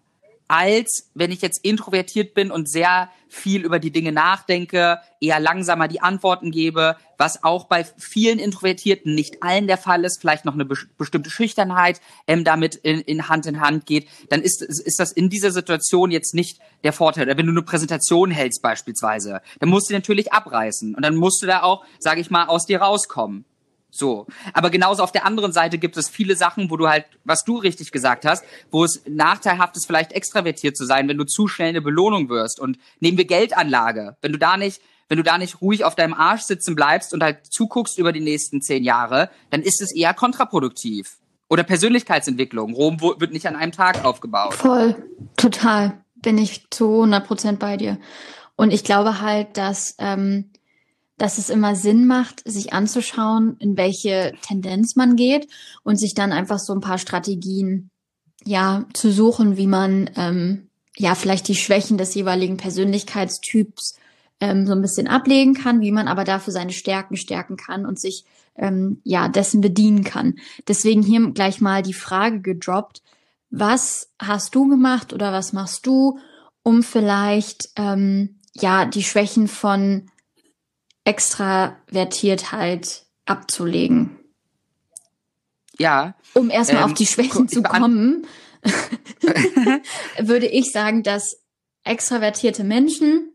als 0.47 1.09
wenn 1.13 1.31
ich 1.31 1.41
jetzt 1.41 1.63
introvertiert 1.63 2.33
bin 2.33 2.51
und 2.51 2.69
sehr 2.69 3.09
viel 3.29 3.65
über 3.65 3.79
die 3.79 3.91
Dinge 3.91 4.11
nachdenke, 4.11 4.99
eher 5.19 5.39
langsamer 5.39 5.87
die 5.87 6.01
Antworten 6.01 6.51
gebe, 6.51 6.95
was 7.17 7.43
auch 7.43 7.65
bei 7.65 7.85
vielen 7.97 8.39
Introvertierten, 8.39 9.13
nicht 9.13 9.43
allen 9.43 9.67
der 9.67 9.77
Fall 9.77 10.05
ist, 10.05 10.21
vielleicht 10.21 10.45
noch 10.45 10.53
eine 10.53 10.65
be 10.65 10.75
bestimmte 10.97 11.29
Schüchternheit 11.29 11.99
ähm, 12.27 12.43
damit 12.43 12.75
in, 12.75 13.01
in 13.01 13.27
Hand 13.27 13.45
in 13.45 13.59
Hand 13.59 13.85
geht, 13.85 14.07
dann 14.29 14.41
ist, 14.41 14.61
ist 14.61 14.99
das 14.99 15.11
in 15.11 15.29
dieser 15.29 15.51
Situation 15.51 16.11
jetzt 16.11 16.33
nicht 16.33 16.59
der 16.83 16.93
Vorteil. 16.93 17.27
Wenn 17.27 17.45
du 17.45 17.51
eine 17.51 17.63
Präsentation 17.63 18.31
hältst 18.31 18.61
beispielsweise, 18.61 19.41
dann 19.59 19.69
musst 19.69 19.89
du 19.89 19.93
natürlich 19.93 20.31
abreißen 20.31 20.95
und 20.95 21.03
dann 21.03 21.15
musst 21.15 21.41
du 21.41 21.47
da 21.47 21.63
auch, 21.63 21.83
sage 21.99 22.21
ich 22.21 22.29
mal, 22.29 22.45
aus 22.45 22.65
dir 22.65 22.81
rauskommen. 22.81 23.45
So. 23.97 24.27
Aber 24.53 24.69
genauso 24.69 25.03
auf 25.03 25.11
der 25.11 25.25
anderen 25.25 25.51
Seite 25.51 25.77
gibt 25.77 25.97
es 25.97 26.07
viele 26.07 26.35
Sachen, 26.35 26.69
wo 26.69 26.77
du 26.77 26.87
halt, 26.87 27.05
was 27.23 27.43
du 27.43 27.57
richtig 27.57 27.91
gesagt 27.91 28.25
hast, 28.25 28.45
wo 28.69 28.83
es 28.83 29.01
nachteilhaft 29.07 29.75
ist, 29.75 29.87
vielleicht 29.87 30.13
extravertiert 30.13 30.77
zu 30.77 30.85
sein, 30.85 31.07
wenn 31.07 31.17
du 31.17 31.25
zu 31.25 31.47
schnell 31.47 31.69
eine 31.69 31.81
Belohnung 31.81 32.29
wirst. 32.29 32.59
Und 32.59 32.77
nehmen 32.99 33.17
wir 33.17 33.25
Geldanlage. 33.25 34.15
Wenn 34.21 34.31
du 34.31 34.37
da 34.37 34.57
nicht, 34.57 34.81
wenn 35.09 35.17
du 35.17 35.23
da 35.23 35.37
nicht 35.37 35.61
ruhig 35.61 35.83
auf 35.83 35.95
deinem 35.95 36.13
Arsch 36.13 36.43
sitzen 36.43 36.75
bleibst 36.75 37.13
und 37.13 37.23
halt 37.23 37.45
zuguckst 37.45 37.97
über 37.97 38.11
die 38.11 38.19
nächsten 38.19 38.61
zehn 38.61 38.83
Jahre, 38.83 39.29
dann 39.49 39.61
ist 39.61 39.81
es 39.81 39.95
eher 39.95 40.13
kontraproduktiv. 40.13 41.17
Oder 41.49 41.63
Persönlichkeitsentwicklung. 41.63 42.73
Rom 42.73 42.99
wird 42.99 43.31
nicht 43.31 43.47
an 43.47 43.55
einem 43.55 43.71
Tag 43.71 44.03
aufgebaut. 44.03 44.53
Voll, 44.53 44.95
total. 45.37 46.03
Bin 46.15 46.37
ich 46.37 46.69
zu 46.71 46.91
100 46.93 47.25
Prozent 47.25 47.59
bei 47.59 47.77
dir. 47.77 47.99
Und 48.55 48.73
ich 48.73 48.83
glaube 48.83 49.21
halt, 49.21 49.55
dass, 49.55 49.95
ähm, 49.99 50.51
dass 51.17 51.37
es 51.37 51.49
immer 51.49 51.75
Sinn 51.75 52.05
macht, 52.05 52.41
sich 52.45 52.73
anzuschauen, 52.73 53.55
in 53.59 53.75
welche 53.75 54.33
Tendenz 54.41 54.95
man 54.95 55.15
geht 55.15 55.47
und 55.83 55.97
sich 55.97 56.13
dann 56.13 56.31
einfach 56.31 56.59
so 56.59 56.73
ein 56.73 56.81
paar 56.81 56.99
Strategien, 56.99 57.89
ja, 58.45 58.85
zu 58.93 59.11
suchen, 59.11 59.57
wie 59.57 59.67
man, 59.67 60.09
ähm, 60.15 60.69
ja, 60.95 61.15
vielleicht 61.15 61.47
die 61.47 61.55
Schwächen 61.55 61.97
des 61.97 62.13
jeweiligen 62.13 62.57
Persönlichkeitstyps 62.57 63.97
ähm, 64.39 64.67
so 64.67 64.73
ein 64.73 64.81
bisschen 64.81 65.07
ablegen 65.07 65.53
kann, 65.53 65.81
wie 65.81 65.91
man 65.91 66.07
aber 66.07 66.23
dafür 66.23 66.53
seine 66.53 66.71
Stärken 66.71 67.17
stärken 67.17 67.57
kann 67.57 67.85
und 67.85 67.99
sich, 67.99 68.25
ähm, 68.55 69.01
ja, 69.03 69.27
dessen 69.27 69.61
bedienen 69.61 70.03
kann. 70.03 70.35
Deswegen 70.67 71.01
hier 71.01 71.31
gleich 71.31 71.61
mal 71.61 71.81
die 71.81 71.93
Frage 71.93 72.41
gedroppt, 72.41 73.01
was 73.49 74.09
hast 74.19 74.53
du 74.55 74.67
gemacht 74.67 75.13
oder 75.13 75.31
was 75.31 75.53
machst 75.53 75.85
du, 75.87 76.19
um 76.63 76.83
vielleicht 76.83 77.69
ähm, 77.75 78.39
ja 78.53 78.85
die 78.85 79.03
Schwächen 79.03 79.47
von 79.47 80.09
Extravertiertheit 81.07 83.05
abzulegen? 83.25 84.19
Ja, 85.79 86.15
Um 86.33 86.49
erstmal 86.49 86.83
Ähm, 86.83 86.89
auf 86.89 86.95
die 86.95 87.05
Schwächen 87.05 87.47
zu 87.47 87.63
kommen, 87.63 88.27
würde 90.19 90.47
ich 90.47 90.71
sagen, 90.71 91.03
dass 91.03 91.37
extravertierte 91.85 92.65
Menschen 92.65 93.31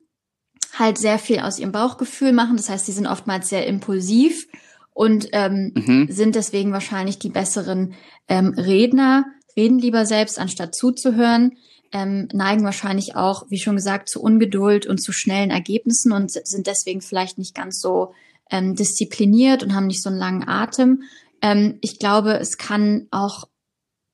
halt 0.79 0.99
sehr 0.99 1.19
viel 1.19 1.41
aus 1.41 1.59
ihrem 1.59 1.73
Bauchgefühl 1.73 2.33
machen. 2.35 2.59
Das 2.59 2.69
heißt, 2.69 2.85
sie 2.85 2.93
sind 2.93 3.07
oftmals 3.07 3.49
sehr 3.49 3.67
impulsiv 3.67 4.49
und 4.93 5.29
ähm, 5.33 5.73
mhm. 5.75 6.09
sind 6.11 6.35
deswegen 6.35 6.73
wahrscheinlich 6.73 7.19
die 7.19 7.31
besseren 7.31 7.95
ähm, 8.29 8.53
Redner, 8.55 9.25
reden 9.57 9.79
lieber 9.79 10.05
selbst, 10.05 10.39
anstatt 10.39 10.75
zuzuhören, 10.75 11.57
ähm, 11.93 12.29
neigen 12.33 12.65
wahrscheinlich 12.65 13.17
auch, 13.17 13.45
wie 13.49 13.59
schon 13.59 13.77
gesagt, 13.77 14.09
zu 14.09 14.23
Ungeduld 14.23 14.87
und 14.87 15.03
zu 15.03 15.13
schnellen 15.13 15.51
Ergebnissen 15.51 16.13
und 16.13 16.31
sind 16.31 16.67
deswegen 16.67 17.03
vielleicht 17.03 17.39
nicht 17.39 17.55
ganz 17.55 17.81
so 17.81 18.13
ähm, 18.51 18.75
diszipliniert 18.75 19.63
und 19.63 19.75
haben 19.75 19.87
nicht 19.87 20.03
so 20.03 20.09
einen 20.09 20.19
langen 20.19 20.49
Atem. 20.49 21.03
Ähm, 21.43 21.79
ich 21.81 21.99
glaube, 21.99 22.39
es 22.39 22.57
kann 22.57 23.09
auch, 23.11 23.49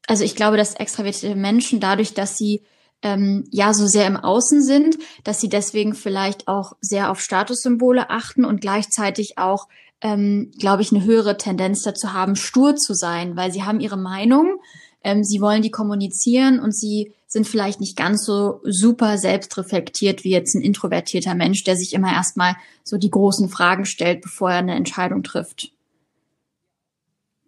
also 0.06 0.24
ich 0.24 0.34
glaube, 0.34 0.56
dass 0.56 0.74
extravertierte 0.74 1.36
Menschen 1.36 1.78
dadurch, 1.80 2.14
dass 2.14 2.36
sie 2.36 2.62
ähm, 3.02 3.44
ja 3.52 3.72
so 3.72 3.86
sehr 3.86 4.06
im 4.06 4.16
Außen 4.16 4.62
sind, 4.62 4.98
dass 5.22 5.40
sie 5.40 5.48
deswegen 5.48 5.94
vielleicht 5.94 6.48
auch 6.48 6.72
sehr 6.80 7.10
auf 7.10 7.20
Statussymbole 7.20 8.10
achten 8.10 8.44
und 8.44 8.60
gleichzeitig 8.60 9.38
auch, 9.38 9.68
ähm, 10.00 10.50
glaube 10.58 10.82
ich, 10.82 10.92
eine 10.92 11.04
höhere 11.04 11.36
Tendenz 11.36 11.82
dazu 11.82 12.12
haben, 12.12 12.34
stur 12.34 12.74
zu 12.74 12.94
sein, 12.94 13.36
weil 13.36 13.52
sie 13.52 13.62
haben 13.62 13.78
ihre 13.78 13.96
Meinung, 13.96 14.60
ähm, 15.04 15.22
sie 15.22 15.40
wollen 15.40 15.62
die 15.62 15.70
kommunizieren 15.70 16.58
und 16.58 16.74
sie 16.74 17.12
sind 17.28 17.46
vielleicht 17.46 17.78
nicht 17.80 17.96
ganz 17.96 18.24
so 18.24 18.60
super 18.64 19.18
selbstreflektiert 19.18 20.24
wie 20.24 20.30
jetzt 20.30 20.54
ein 20.54 20.62
introvertierter 20.62 21.34
Mensch, 21.34 21.62
der 21.62 21.76
sich 21.76 21.92
immer 21.92 22.12
erstmal 22.12 22.56
so 22.82 22.96
die 22.96 23.10
großen 23.10 23.50
Fragen 23.50 23.84
stellt, 23.84 24.22
bevor 24.22 24.50
er 24.50 24.58
eine 24.58 24.74
Entscheidung 24.74 25.22
trifft. 25.22 25.70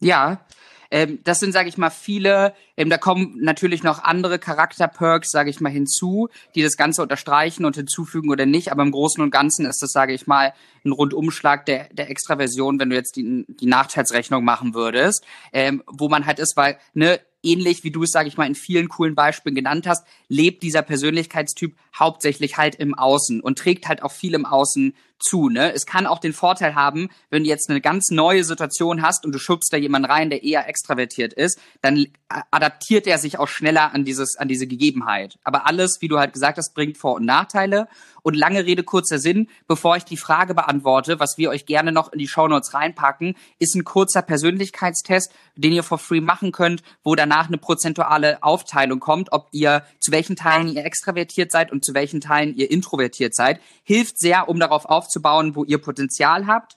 Ja, 0.01 0.45
ähm, 0.91 1.21
das 1.25 1.41
sind, 1.41 1.53
sage 1.53 1.69
ich 1.69 1.79
mal, 1.79 1.91
viele. 1.91 2.55
Ähm, 2.77 2.91
da 2.91 2.99
kommen 2.99 3.37
natürlich 3.41 3.83
noch 3.83 4.03
andere 4.03 4.39
Charakterperks, 4.39 5.31
sage 5.31 5.49
ich 5.49 5.61
mal, 5.61 5.71
hinzu, 5.71 6.29
die 6.55 6.63
das 6.63 6.77
Ganze 6.77 7.03
unterstreichen 7.03 7.65
und 7.65 7.77
hinzufügen 7.77 8.31
oder 8.31 8.45
nicht. 8.45 8.73
Aber 8.73 8.83
im 8.83 8.91
Großen 8.91 9.23
und 9.23 9.31
Ganzen 9.31 9.67
ist 9.67 9.83
das, 9.83 9.93
sage 9.93 10.13
ich 10.13 10.27
mal, 10.27 10.53
ein 10.85 10.93
Rundumschlag 10.93 11.65
der, 11.67 11.89
der 11.93 12.11
Extraversion, 12.11 12.81
wenn 12.81 12.91
du 12.91 12.97
jetzt 12.97 13.17
die, 13.17 13.47
die 13.49 13.67
Nachteilsrechnung 13.67 14.45
machen 14.45 14.75
würdest, 14.75 15.25
ähm, 15.53 15.83
wo 15.87 16.09
man 16.09 16.27
halt 16.27 16.39
ist, 16.39 16.57
weil 16.57 16.79
ne, 16.93 17.21
ähnlich 17.43 17.85
wie 17.85 17.91
du 17.91 18.03
es, 18.03 18.11
sage 18.11 18.29
ich 18.29 18.37
mal, 18.37 18.47
in 18.47 18.55
vielen 18.55 18.89
coolen 18.89 19.15
Beispielen 19.15 19.55
genannt 19.55 19.87
hast, 19.87 20.07
lebt 20.29 20.63
dieser 20.63 20.83
Persönlichkeitstyp 20.83 21.75
hauptsächlich 21.99 22.57
halt 22.57 22.75
im 22.77 22.95
Außen 22.95 23.41
und 23.41 23.59
trägt 23.59 23.89
halt 23.89 24.03
auch 24.03 24.13
viel 24.13 24.35
im 24.35 24.47
Außen 24.47 24.95
zu. 25.23 25.49
Ne? 25.49 25.73
Es 25.73 25.87
kann 25.87 26.07
auch 26.07 26.19
den 26.19 26.33
Vorteil 26.33 26.75
haben, 26.75 27.09
wenn 27.31 27.45
du 27.45 27.49
jetzt 27.49 27.71
eine 27.71 27.81
ganz 27.81 28.11
neue 28.11 28.45
Situation 28.45 29.03
hast 29.03 29.25
und 29.25 29.33
du 29.33 29.39
schubst 29.39 29.73
da 29.73 29.77
jemanden 29.77 30.11
rein, 30.11 30.31
der 30.31 30.43
eher 30.43 30.69
extravertiert 30.69 31.33
ist, 31.33 31.61
dann 31.83 32.07
adaptiert 32.51 33.07
er 33.07 33.19
sich 33.19 33.39
auch 33.39 33.49
schneller 33.49 33.93
an 33.93 34.05
dieses, 34.05 34.37
an 34.37 34.49
diese 34.49 34.67
Gegebenheit. 34.67 35.39
Aber 35.45 35.67
alles, 35.67 35.99
wie 36.01 36.09
du 36.09 36.19
halt 36.19 36.33
gesagt 36.33 36.59
hast, 36.59 36.75
bringt 36.75 36.97
Vor- 36.97 37.15
und 37.15 37.25
Nachteile. 37.25 37.89
Und 38.23 38.37
lange 38.37 38.67
Rede, 38.67 38.83
kurzer 38.83 39.19
Sinn, 39.19 39.49
bevor 39.67 39.97
ich 39.97 40.05
die 40.05 40.17
Frage 40.17 40.55
beantworte, 40.55 41.19
was 41.21 41.39
wir 41.39 41.51
euch 41.51 41.67
gerne 41.67 41.91
noch 41.91 42.13
in 42.13 42.19
die 42.19 42.29
Shownotes 42.29 42.75
reinpacken, 42.75 43.35
ist 43.59 43.75
ein 43.75 43.85
kurzer 43.85 44.23
Persönlichkeitstest, 44.23 45.33
den 45.57 45.73
ihr 45.73 45.83
for 45.83 45.99
free 45.99 46.21
machen 46.21 46.53
könnt, 46.53 46.83
wo 47.03 47.15
danach 47.15 47.49
eine 47.49 47.59
prozentuale 47.59 48.43
Aufteilung 48.43 49.01
kommt, 49.01 49.33
ob 49.33 49.49
ihr 49.53 49.85
zu 50.01 50.13
welchen 50.13 50.37
Teilen 50.37 50.69
ihr 50.69 50.85
extravertiert 50.85 51.51
seid 51.51 51.73
und 51.73 51.85
zu 51.85 51.95
welchen 51.95 52.21
Teilen 52.21 52.55
ihr 52.55 52.71
introvertiert 52.71 53.35
seid. 53.35 53.61
Hilft 53.85 54.19
sehr, 54.19 54.49
um 54.49 54.61
darauf 54.61 54.85
aufzubauen, 55.11 55.57
wo 55.57 55.65
ihr 55.65 55.79
Potenzial 55.79 56.47
habt. 56.47 56.77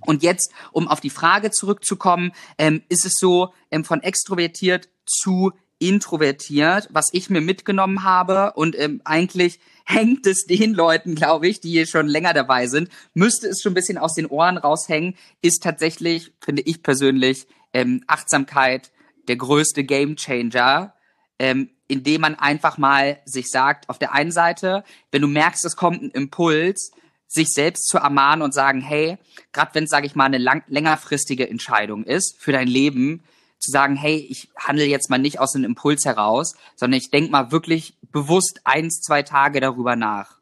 Und 0.00 0.22
jetzt, 0.22 0.52
um 0.72 0.88
auf 0.88 1.00
die 1.00 1.10
Frage 1.10 1.50
zurückzukommen, 1.50 2.32
ähm, 2.58 2.82
ist 2.88 3.06
es 3.06 3.14
so, 3.16 3.52
ähm, 3.70 3.84
von 3.84 4.02
extrovertiert 4.02 4.88
zu 5.06 5.52
introvertiert, 5.78 6.88
was 6.90 7.06
ich 7.12 7.30
mir 7.30 7.40
mitgenommen 7.40 8.04
habe 8.04 8.52
und 8.54 8.78
ähm, 8.78 9.02
eigentlich 9.04 9.60
hängt 9.84 10.26
es 10.26 10.46
den 10.46 10.72
Leuten, 10.72 11.14
glaube 11.14 11.46
ich, 11.46 11.60
die 11.60 11.70
hier 11.70 11.86
schon 11.86 12.06
länger 12.06 12.32
dabei 12.32 12.66
sind, 12.66 12.88
müsste 13.12 13.48
es 13.48 13.60
schon 13.60 13.72
ein 13.72 13.74
bisschen 13.74 13.98
aus 13.98 14.14
den 14.14 14.26
Ohren 14.26 14.56
raushängen, 14.56 15.14
ist 15.42 15.62
tatsächlich, 15.62 16.32
finde 16.40 16.62
ich 16.62 16.82
persönlich, 16.82 17.46
ähm, 17.72 18.02
Achtsamkeit 18.06 18.92
der 19.28 19.36
größte 19.36 19.84
Gamechanger, 19.84 20.94
ähm, 21.38 21.70
indem 21.86 22.22
man 22.22 22.34
einfach 22.34 22.78
mal 22.78 23.18
sich 23.26 23.50
sagt, 23.50 23.88
auf 23.90 23.98
der 23.98 24.14
einen 24.14 24.32
Seite, 24.32 24.84
wenn 25.12 25.22
du 25.22 25.28
merkst, 25.28 25.64
es 25.66 25.76
kommt 25.76 26.02
ein 26.02 26.10
Impuls, 26.10 26.92
sich 27.34 27.48
selbst 27.48 27.88
zu 27.88 27.98
ermahnen 27.98 28.42
und 28.42 28.54
sagen, 28.54 28.80
hey, 28.80 29.18
gerade 29.52 29.74
wenn 29.74 29.84
es, 29.84 29.90
sage 29.90 30.06
ich 30.06 30.14
mal, 30.14 30.24
eine 30.24 30.38
lang 30.38 30.62
längerfristige 30.68 31.48
Entscheidung 31.48 32.04
ist 32.04 32.36
für 32.38 32.52
dein 32.52 32.68
Leben, 32.68 33.22
zu 33.58 33.70
sagen, 33.70 33.96
hey, 33.96 34.16
ich 34.28 34.50
handle 34.56 34.84
jetzt 34.84 35.10
mal 35.10 35.18
nicht 35.18 35.40
aus 35.40 35.54
einem 35.54 35.64
Impuls 35.64 36.04
heraus, 36.04 36.54
sondern 36.76 36.98
ich 36.98 37.10
denke 37.10 37.30
mal 37.30 37.50
wirklich 37.50 37.96
bewusst 38.12 38.60
eins, 38.64 39.00
zwei 39.00 39.22
Tage 39.22 39.60
darüber 39.60 39.96
nach 39.96 40.38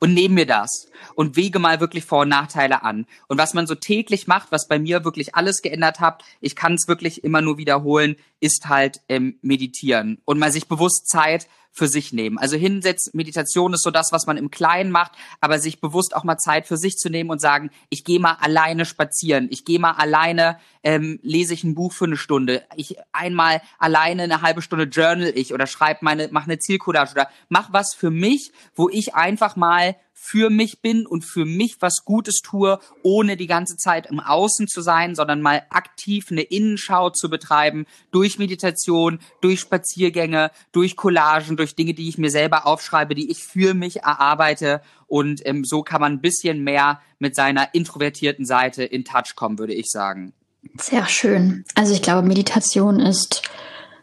und 0.00 0.14
nehme 0.14 0.34
mir 0.34 0.46
das 0.46 0.86
und 1.14 1.36
wege 1.36 1.58
mal 1.58 1.80
wirklich 1.80 2.04
Vor- 2.04 2.22
und 2.22 2.28
Nachteile 2.28 2.82
an. 2.82 3.06
Und 3.28 3.38
was 3.38 3.54
man 3.54 3.66
so 3.66 3.74
täglich 3.74 4.26
macht, 4.26 4.50
was 4.50 4.68
bei 4.68 4.78
mir 4.78 5.04
wirklich 5.04 5.34
alles 5.34 5.62
geändert 5.62 6.00
hat, 6.00 6.24
ich 6.40 6.56
kann 6.56 6.74
es 6.74 6.88
wirklich 6.88 7.24
immer 7.24 7.42
nur 7.42 7.58
wiederholen, 7.58 8.16
ist 8.40 8.68
halt 8.68 9.00
ähm, 9.08 9.38
meditieren 9.42 10.20
und 10.24 10.38
mal 10.38 10.52
sich 10.52 10.68
bewusst 10.68 11.08
Zeit 11.08 11.48
für 11.72 11.88
sich 11.88 12.12
nehmen. 12.12 12.38
Also 12.38 12.56
hinsetz, 12.56 13.10
Meditation 13.14 13.72
ist 13.72 13.82
so 13.82 13.90
das, 13.90 14.12
was 14.12 14.26
man 14.26 14.36
im 14.36 14.50
Kleinen 14.50 14.90
macht, 14.90 15.12
aber 15.40 15.58
sich 15.58 15.80
bewusst 15.80 16.14
auch 16.14 16.22
mal 16.22 16.36
Zeit 16.36 16.66
für 16.66 16.76
sich 16.76 16.96
zu 16.96 17.08
nehmen 17.08 17.30
und 17.30 17.40
sagen, 17.40 17.70
ich 17.88 18.04
gehe 18.04 18.20
mal 18.20 18.36
alleine 18.40 18.84
spazieren, 18.84 19.48
ich 19.50 19.64
gehe 19.64 19.78
mal 19.78 19.92
alleine, 19.92 20.58
ähm, 20.82 21.18
lese 21.22 21.54
ich 21.54 21.64
ein 21.64 21.74
Buch 21.74 21.92
für 21.92 22.04
eine 22.04 22.18
Stunde, 22.18 22.62
ich 22.76 22.96
einmal 23.12 23.62
alleine 23.78 24.24
eine 24.24 24.42
halbe 24.42 24.60
Stunde 24.60 24.84
journal 24.84 25.32
ich 25.34 25.54
oder 25.54 25.66
schreib 25.66 26.02
meine, 26.02 26.28
mach 26.30 26.44
eine 26.44 26.58
Zielcollage 26.58 27.12
oder 27.12 27.28
mach 27.48 27.72
was 27.72 27.94
für 27.94 28.10
mich, 28.10 28.52
wo 28.74 28.90
ich 28.90 29.14
einfach 29.14 29.56
mal 29.56 29.96
für 30.12 30.50
mich 30.50 30.80
bin 30.80 31.06
und 31.06 31.24
für 31.24 31.44
mich 31.44 31.76
was 31.80 32.04
Gutes 32.04 32.40
tue, 32.42 32.78
ohne 33.02 33.36
die 33.36 33.46
ganze 33.46 33.76
Zeit 33.76 34.06
im 34.06 34.20
Außen 34.20 34.68
zu 34.68 34.80
sein, 34.80 35.14
sondern 35.14 35.42
mal 35.42 35.62
aktiv 35.70 36.28
eine 36.30 36.42
Innenschau 36.42 37.10
zu 37.10 37.28
betreiben, 37.28 37.86
durch 38.12 38.38
Meditation, 38.38 39.18
durch 39.40 39.60
Spaziergänge, 39.60 40.50
durch 40.70 40.96
Collagen, 40.96 41.56
durch 41.56 41.74
Dinge, 41.74 41.94
die 41.94 42.08
ich 42.08 42.18
mir 42.18 42.30
selber 42.30 42.66
aufschreibe, 42.66 43.14
die 43.14 43.30
ich 43.30 43.42
für 43.42 43.74
mich 43.74 44.02
erarbeite. 44.02 44.80
Und 45.06 45.42
ähm, 45.44 45.64
so 45.64 45.82
kann 45.82 46.00
man 46.00 46.12
ein 46.12 46.20
bisschen 46.20 46.62
mehr 46.62 47.00
mit 47.18 47.34
seiner 47.34 47.74
introvertierten 47.74 48.46
Seite 48.46 48.84
in 48.84 49.04
Touch 49.04 49.34
kommen, 49.34 49.58
würde 49.58 49.74
ich 49.74 49.90
sagen. 49.90 50.32
Sehr 50.78 51.06
schön. 51.06 51.64
Also 51.74 51.92
ich 51.92 52.02
glaube, 52.02 52.26
Meditation 52.26 53.00
ist 53.00 53.42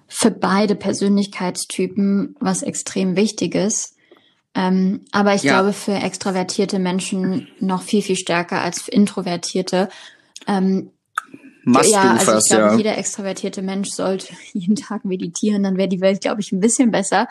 für 0.07 0.31
beide 0.31 0.75
Persönlichkeitstypen 0.75 2.35
was 2.39 2.63
extrem 2.63 3.15
Wichtiges. 3.15 3.95
Ähm, 4.55 5.05
aber 5.11 5.35
ich 5.35 5.43
ja. 5.43 5.53
glaube, 5.53 5.73
für 5.73 5.93
extravertierte 5.93 6.79
Menschen 6.79 7.47
noch 7.59 7.83
viel, 7.83 8.01
viel 8.01 8.15
stärker 8.15 8.61
als 8.61 8.81
für 8.81 8.91
introvertierte. 8.91 9.89
Ähm, 10.47 10.91
Must 11.63 11.91
ja, 11.91 12.15
also 12.15 12.37
ich 12.37 12.49
glaube, 12.49 12.63
ja. 12.63 12.75
jeder 12.75 12.97
extravertierte 12.97 13.61
Mensch 13.61 13.89
sollte 13.89 14.27
jeden 14.53 14.75
Tag 14.75 15.05
meditieren, 15.05 15.63
dann 15.63 15.77
wäre 15.77 15.89
die 15.89 16.01
Welt, 16.01 16.21
glaube 16.21 16.41
ich, 16.41 16.51
ein 16.51 16.59
bisschen 16.59 16.91
besser. 16.91 17.27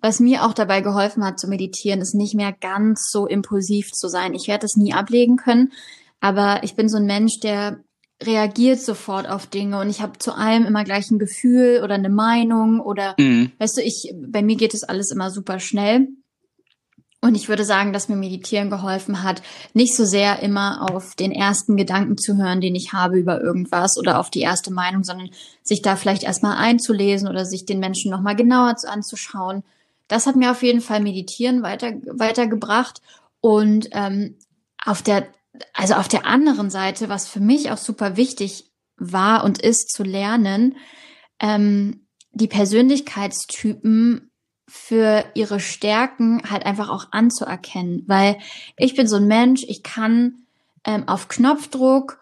Was 0.00 0.20
mir 0.20 0.44
auch 0.44 0.54
dabei 0.54 0.80
geholfen 0.80 1.24
hat 1.24 1.38
zu 1.38 1.48
meditieren, 1.48 2.00
ist 2.00 2.14
nicht 2.14 2.34
mehr 2.34 2.52
ganz 2.52 3.10
so 3.10 3.26
impulsiv 3.26 3.92
zu 3.92 4.08
sein. 4.08 4.32
Ich 4.32 4.48
werde 4.48 4.64
es 4.64 4.76
nie 4.76 4.94
ablegen 4.94 5.36
können, 5.36 5.72
aber 6.20 6.60
ich 6.62 6.74
bin 6.74 6.88
so 6.88 6.96
ein 6.96 7.04
Mensch, 7.04 7.40
der 7.40 7.80
reagiert 8.22 8.80
sofort 8.80 9.28
auf 9.28 9.46
Dinge 9.46 9.78
und 9.80 9.90
ich 9.90 10.00
habe 10.00 10.18
zu 10.18 10.34
allem 10.34 10.66
immer 10.66 10.84
gleich 10.84 11.10
ein 11.10 11.18
Gefühl 11.18 11.80
oder 11.82 11.94
eine 11.94 12.10
Meinung 12.10 12.80
oder 12.80 13.14
mhm. 13.18 13.50
weißt 13.58 13.78
du, 13.78 13.82
ich 13.82 14.12
bei 14.14 14.42
mir 14.42 14.56
geht 14.56 14.74
es 14.74 14.84
alles 14.84 15.10
immer 15.10 15.30
super 15.30 15.58
schnell 15.58 16.08
und 17.22 17.34
ich 17.34 17.48
würde 17.50 17.64
sagen, 17.64 17.92
dass 17.92 18.08
mir 18.08 18.16
Meditieren 18.16 18.70
geholfen 18.70 19.22
hat, 19.22 19.42
nicht 19.74 19.94
so 19.94 20.06
sehr 20.06 20.40
immer 20.40 20.90
auf 20.90 21.14
den 21.14 21.32
ersten 21.32 21.76
Gedanken 21.76 22.16
zu 22.16 22.36
hören, 22.36 22.62
den 22.62 22.74
ich 22.74 22.94
habe 22.94 23.18
über 23.18 23.42
irgendwas 23.42 23.98
oder 23.98 24.18
auf 24.18 24.30
die 24.30 24.40
erste 24.40 24.72
Meinung, 24.72 25.04
sondern 25.04 25.28
sich 25.62 25.82
da 25.82 25.96
vielleicht 25.96 26.22
erstmal 26.22 26.56
einzulesen 26.56 27.28
oder 27.28 27.44
sich 27.44 27.66
den 27.66 27.78
Menschen 27.78 28.10
nochmal 28.10 28.36
genauer 28.36 28.74
anzuschauen. 28.86 29.64
Das 30.08 30.26
hat 30.26 30.36
mir 30.36 30.50
auf 30.50 30.62
jeden 30.62 30.80
Fall 30.80 31.00
Meditieren 31.00 31.62
weiter, 31.62 31.92
weitergebracht. 32.06 33.02
Und 33.42 33.90
ähm, 33.92 34.38
auf 34.82 35.02
der, 35.02 35.26
also 35.74 35.94
auf 35.94 36.08
der 36.08 36.26
anderen 36.26 36.70
Seite, 36.70 37.10
was 37.10 37.28
für 37.28 37.40
mich 37.40 37.70
auch 37.70 37.78
super 37.78 38.16
wichtig 38.16 38.70
war 38.96 39.44
und 39.44 39.60
ist 39.60 39.90
zu 39.90 40.04
lernen, 40.04 40.76
ähm, 41.38 42.06
die 42.32 42.48
Persönlichkeitstypen 42.48 44.29
für 44.70 45.24
ihre 45.34 45.58
Stärken 45.58 46.42
halt 46.48 46.64
einfach 46.64 46.90
auch 46.90 47.08
anzuerkennen, 47.10 48.04
weil 48.06 48.38
ich 48.76 48.94
bin 48.94 49.08
so 49.08 49.16
ein 49.16 49.26
Mensch, 49.26 49.64
ich 49.66 49.82
kann 49.82 50.44
ähm, 50.84 51.08
auf 51.08 51.26
Knopfdruck 51.26 52.20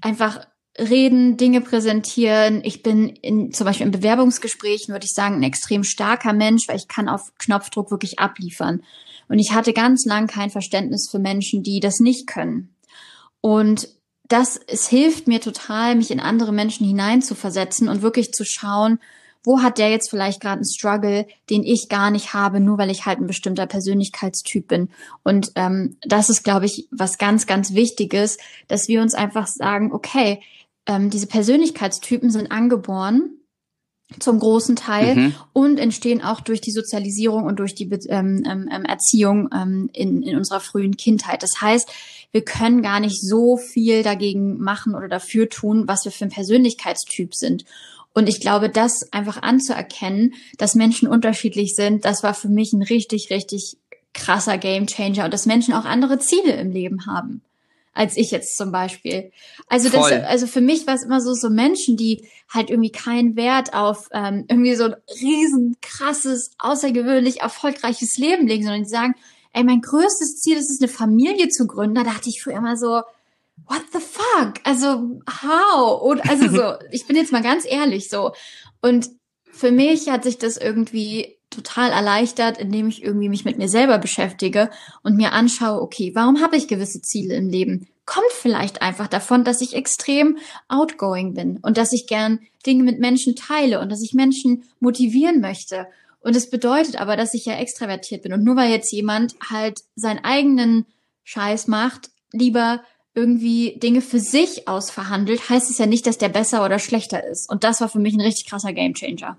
einfach 0.00 0.46
reden, 0.78 1.36
Dinge 1.36 1.60
präsentieren. 1.60 2.62
Ich 2.64 2.84
bin 2.84 3.08
in, 3.08 3.52
zum 3.52 3.66
Beispiel 3.66 3.86
in 3.86 3.92
Bewerbungsgesprächen, 3.92 4.94
würde 4.94 5.04
ich 5.04 5.14
sagen, 5.14 5.36
ein 5.36 5.42
extrem 5.42 5.82
starker 5.82 6.32
Mensch, 6.32 6.68
weil 6.68 6.76
ich 6.76 6.86
kann 6.86 7.08
auf 7.08 7.32
Knopfdruck 7.38 7.90
wirklich 7.90 8.20
abliefern. 8.20 8.82
Und 9.28 9.40
ich 9.40 9.52
hatte 9.52 9.72
ganz 9.72 10.04
lang 10.06 10.28
kein 10.28 10.50
Verständnis 10.50 11.08
für 11.10 11.18
Menschen, 11.18 11.64
die 11.64 11.80
das 11.80 11.98
nicht 11.98 12.28
können. 12.28 12.74
Und 13.40 13.88
das, 14.28 14.60
es 14.68 14.88
hilft 14.88 15.26
mir 15.26 15.40
total, 15.40 15.96
mich 15.96 16.12
in 16.12 16.20
andere 16.20 16.52
Menschen 16.52 16.86
hineinzuversetzen 16.86 17.88
und 17.88 18.02
wirklich 18.02 18.32
zu 18.32 18.44
schauen, 18.44 19.00
wo 19.44 19.62
hat 19.62 19.78
der 19.78 19.90
jetzt 19.90 20.10
vielleicht 20.10 20.40
gerade 20.40 20.56
einen 20.56 20.66
Struggle, 20.66 21.26
den 21.48 21.62
ich 21.64 21.88
gar 21.88 22.10
nicht 22.10 22.34
habe, 22.34 22.60
nur 22.60 22.78
weil 22.78 22.90
ich 22.90 23.06
halt 23.06 23.20
ein 23.20 23.26
bestimmter 23.26 23.66
Persönlichkeitstyp 23.66 24.68
bin. 24.68 24.90
Und 25.22 25.52
ähm, 25.54 25.96
das 26.02 26.28
ist, 26.28 26.42
glaube 26.42 26.66
ich, 26.66 26.88
was 26.90 27.18
ganz, 27.18 27.46
ganz 27.46 27.72
Wichtiges, 27.74 28.36
dass 28.68 28.88
wir 28.88 29.00
uns 29.00 29.14
einfach 29.14 29.46
sagen, 29.46 29.92
okay, 29.92 30.40
ähm, 30.86 31.10
diese 31.10 31.26
Persönlichkeitstypen 31.26 32.30
sind 32.30 32.52
angeboren 32.52 33.36
zum 34.18 34.40
großen 34.40 34.74
Teil 34.74 35.14
mhm. 35.14 35.34
und 35.52 35.78
entstehen 35.78 36.20
auch 36.20 36.40
durch 36.40 36.60
die 36.60 36.72
Sozialisierung 36.72 37.44
und 37.44 37.60
durch 37.60 37.74
die 37.74 37.88
ähm, 38.08 38.42
ähm, 38.44 38.68
ähm, 38.70 38.84
Erziehung 38.84 39.48
ähm, 39.54 39.88
in, 39.92 40.22
in 40.22 40.36
unserer 40.36 40.60
frühen 40.60 40.96
Kindheit. 40.96 41.42
Das 41.42 41.60
heißt, 41.60 41.88
wir 42.32 42.44
können 42.44 42.82
gar 42.82 43.00
nicht 43.00 43.20
so 43.20 43.56
viel 43.56 44.02
dagegen 44.02 44.58
machen 44.58 44.94
oder 44.94 45.08
dafür 45.08 45.48
tun, 45.48 45.86
was 45.86 46.04
wir 46.04 46.12
für 46.12 46.24
ein 46.24 46.30
Persönlichkeitstyp 46.30 47.34
sind. 47.34 47.64
Und 48.12 48.28
ich 48.28 48.40
glaube, 48.40 48.68
das 48.68 49.12
einfach 49.12 49.42
anzuerkennen, 49.42 50.34
dass 50.58 50.74
Menschen 50.74 51.08
unterschiedlich 51.08 51.74
sind, 51.74 52.04
das 52.04 52.22
war 52.22 52.34
für 52.34 52.48
mich 52.48 52.72
ein 52.72 52.82
richtig, 52.82 53.30
richtig 53.30 53.76
krasser 54.12 54.58
Gamechanger 54.58 55.24
und 55.24 55.32
dass 55.32 55.46
Menschen 55.46 55.74
auch 55.74 55.84
andere 55.84 56.18
Ziele 56.18 56.52
im 56.54 56.70
Leben 56.70 57.06
haben 57.06 57.42
als 57.92 58.16
ich 58.16 58.30
jetzt 58.30 58.56
zum 58.56 58.72
Beispiel. 58.72 59.32
Also 59.66 59.88
das, 59.88 60.10
also 60.12 60.46
für 60.46 60.60
mich 60.60 60.86
war 60.86 60.94
es 60.94 61.02
immer 61.02 61.20
so 61.20 61.34
so 61.34 61.50
Menschen, 61.50 61.96
die 61.96 62.26
halt 62.48 62.70
irgendwie 62.70 62.92
keinen 62.92 63.36
Wert 63.36 63.74
auf 63.74 64.08
ähm, 64.12 64.44
irgendwie 64.48 64.74
so 64.74 64.84
ein 64.84 64.96
riesen 65.20 65.76
krasses, 65.82 66.52
außergewöhnlich 66.58 67.40
erfolgreiches 67.40 68.16
Leben 68.16 68.46
legen, 68.46 68.62
sondern 68.62 68.84
die 68.84 68.88
sagen, 68.88 69.14
ey, 69.52 69.64
mein 69.64 69.80
größtes 69.80 70.40
Ziel 70.40 70.56
ist 70.56 70.70
es, 70.70 70.80
eine 70.80 70.88
Familie 70.88 71.48
zu 71.48 71.66
gründen. 71.66 71.96
Da 71.96 72.04
dachte 72.04 72.28
ich 72.28 72.42
früher 72.42 72.56
immer 72.56 72.76
so, 72.76 73.02
what 73.66 73.82
the 73.92 74.00
fuck? 74.00 74.54
Also 74.64 75.20
how? 75.42 76.00
Und 76.02 76.28
also 76.28 76.48
so, 76.48 76.74
ich 76.90 77.06
bin 77.06 77.16
jetzt 77.16 77.32
mal 77.32 77.42
ganz 77.42 77.64
ehrlich 77.66 78.08
so. 78.08 78.32
Und 78.80 79.10
für 79.52 79.70
mich 79.70 80.08
hat 80.08 80.24
sich 80.24 80.38
das 80.38 80.56
irgendwie 80.56 81.36
total 81.50 81.90
erleichtert, 81.90 82.58
indem 82.58 82.88
ich 82.88 83.02
irgendwie 83.02 83.28
mich 83.28 83.44
mit 83.44 83.58
mir 83.58 83.68
selber 83.68 83.98
beschäftige 83.98 84.70
und 85.02 85.16
mir 85.16 85.32
anschaue, 85.32 85.82
okay, 85.82 86.12
warum 86.14 86.40
habe 86.40 86.56
ich 86.56 86.68
gewisse 86.68 87.02
Ziele 87.02 87.34
im 87.34 87.48
Leben? 87.48 87.88
Kommt 88.06 88.30
vielleicht 88.32 88.82
einfach 88.82 89.08
davon, 89.08 89.44
dass 89.44 89.60
ich 89.60 89.74
extrem 89.74 90.38
outgoing 90.68 91.34
bin 91.34 91.58
und 91.62 91.76
dass 91.76 91.92
ich 91.92 92.06
gern 92.06 92.40
Dinge 92.66 92.84
mit 92.84 93.00
Menschen 93.00 93.36
teile 93.36 93.80
und 93.80 93.90
dass 93.90 94.02
ich 94.02 94.14
Menschen 94.14 94.64
motivieren 94.78 95.40
möchte. 95.40 95.86
Und 96.20 96.36
es 96.36 96.50
bedeutet 96.50 97.00
aber, 97.00 97.16
dass 97.16 97.34
ich 97.34 97.46
ja 97.46 97.54
extravertiert 97.54 98.22
bin. 98.22 98.32
Und 98.32 98.44
nur 98.44 98.56
weil 98.56 98.70
jetzt 98.70 98.92
jemand 98.92 99.34
halt 99.48 99.80
seinen 99.96 100.24
eigenen 100.24 100.86
Scheiß 101.24 101.66
macht, 101.66 102.10
lieber 102.32 102.82
irgendwie 103.14 103.78
Dinge 103.78 104.02
für 104.02 104.20
sich 104.20 104.68
ausverhandelt, 104.68 105.48
heißt 105.48 105.70
es 105.70 105.78
ja 105.78 105.86
nicht, 105.86 106.06
dass 106.06 106.18
der 106.18 106.28
besser 106.28 106.64
oder 106.64 106.78
schlechter 106.78 107.24
ist. 107.24 107.50
Und 107.50 107.64
das 107.64 107.80
war 107.80 107.88
für 107.88 107.98
mich 107.98 108.14
ein 108.14 108.20
richtig 108.20 108.48
krasser 108.48 108.72
Gamechanger. 108.72 109.36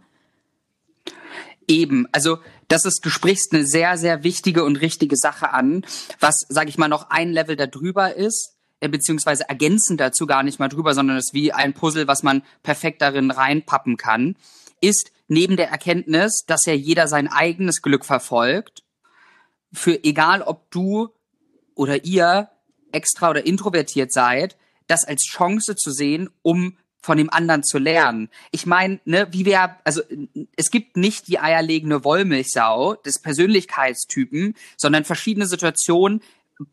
Eben, 1.68 2.08
also 2.12 2.40
das 2.68 2.86
ist, 2.86 3.06
du 3.06 3.10
sprichst 3.10 3.54
eine 3.54 3.66
sehr, 3.66 3.98
sehr 3.98 4.24
wichtige 4.24 4.64
und 4.64 4.78
richtige 4.78 5.16
Sache 5.16 5.54
an, 5.54 5.86
was, 6.20 6.46
sage 6.50 6.70
ich 6.70 6.78
mal, 6.78 6.90
noch 6.90 7.10
ein 7.10 7.32
Level 7.32 7.56
darüber 7.56 8.14
ist, 8.16 8.56
äh, 8.82 8.90
beziehungsweise 8.90 9.48
ergänzend 9.48 10.02
dazu 10.02 10.26
gar 10.26 10.44
nicht 10.44 10.60
mal 10.60 10.68
drüber, 10.68 10.94
sondern 10.94 11.18
es 11.18 11.28
ist 11.28 11.34
wie 11.34 11.54
ein 11.54 11.74
Puzzle, 11.74 12.08
was 12.08 12.24
man 12.24 12.44
perfekt 12.64 13.02
darin 13.02 13.32
reinpappen 13.32 13.96
kann, 13.96 14.36
ist 14.82 15.12
neben 15.28 15.56
der 15.56 15.70
Erkenntnis, 15.70 16.44
dass 16.46 16.66
ja 16.66 16.74
jeder 16.74 17.08
sein 17.08 17.30
eigenes 17.30 17.82
Glück 17.82 18.04
verfolgt, 18.04 18.84
für 19.72 20.04
egal 20.04 20.42
ob 20.42 20.70
du 20.72 21.10
oder 21.76 22.04
ihr 22.04 22.50
extra 22.92 23.30
oder 23.30 23.46
introvertiert 23.46 24.12
seid, 24.12 24.58
das 24.88 25.06
als 25.06 25.24
Chance 25.24 25.76
zu 25.76 25.92
sehen, 25.92 26.30
um 26.42 26.78
von 27.02 27.18
dem 27.18 27.32
anderen 27.32 27.64
zu 27.64 27.80
lernen. 27.80 28.30
Ich 28.52 28.66
meine, 28.66 29.00
ne, 29.06 29.28
wie 29.32 29.46
wir, 29.46 29.76
also 29.84 30.02
es 30.56 30.70
gibt 30.70 30.98
nicht 30.98 31.28
die 31.28 31.40
eierlegende 31.40 32.04
Wollmilchsau 32.04 32.96
des 32.96 33.20
Persönlichkeitstypen, 33.20 34.56
sondern 34.78 35.04
verschiedene 35.04 35.48
Situationen, 35.48 36.22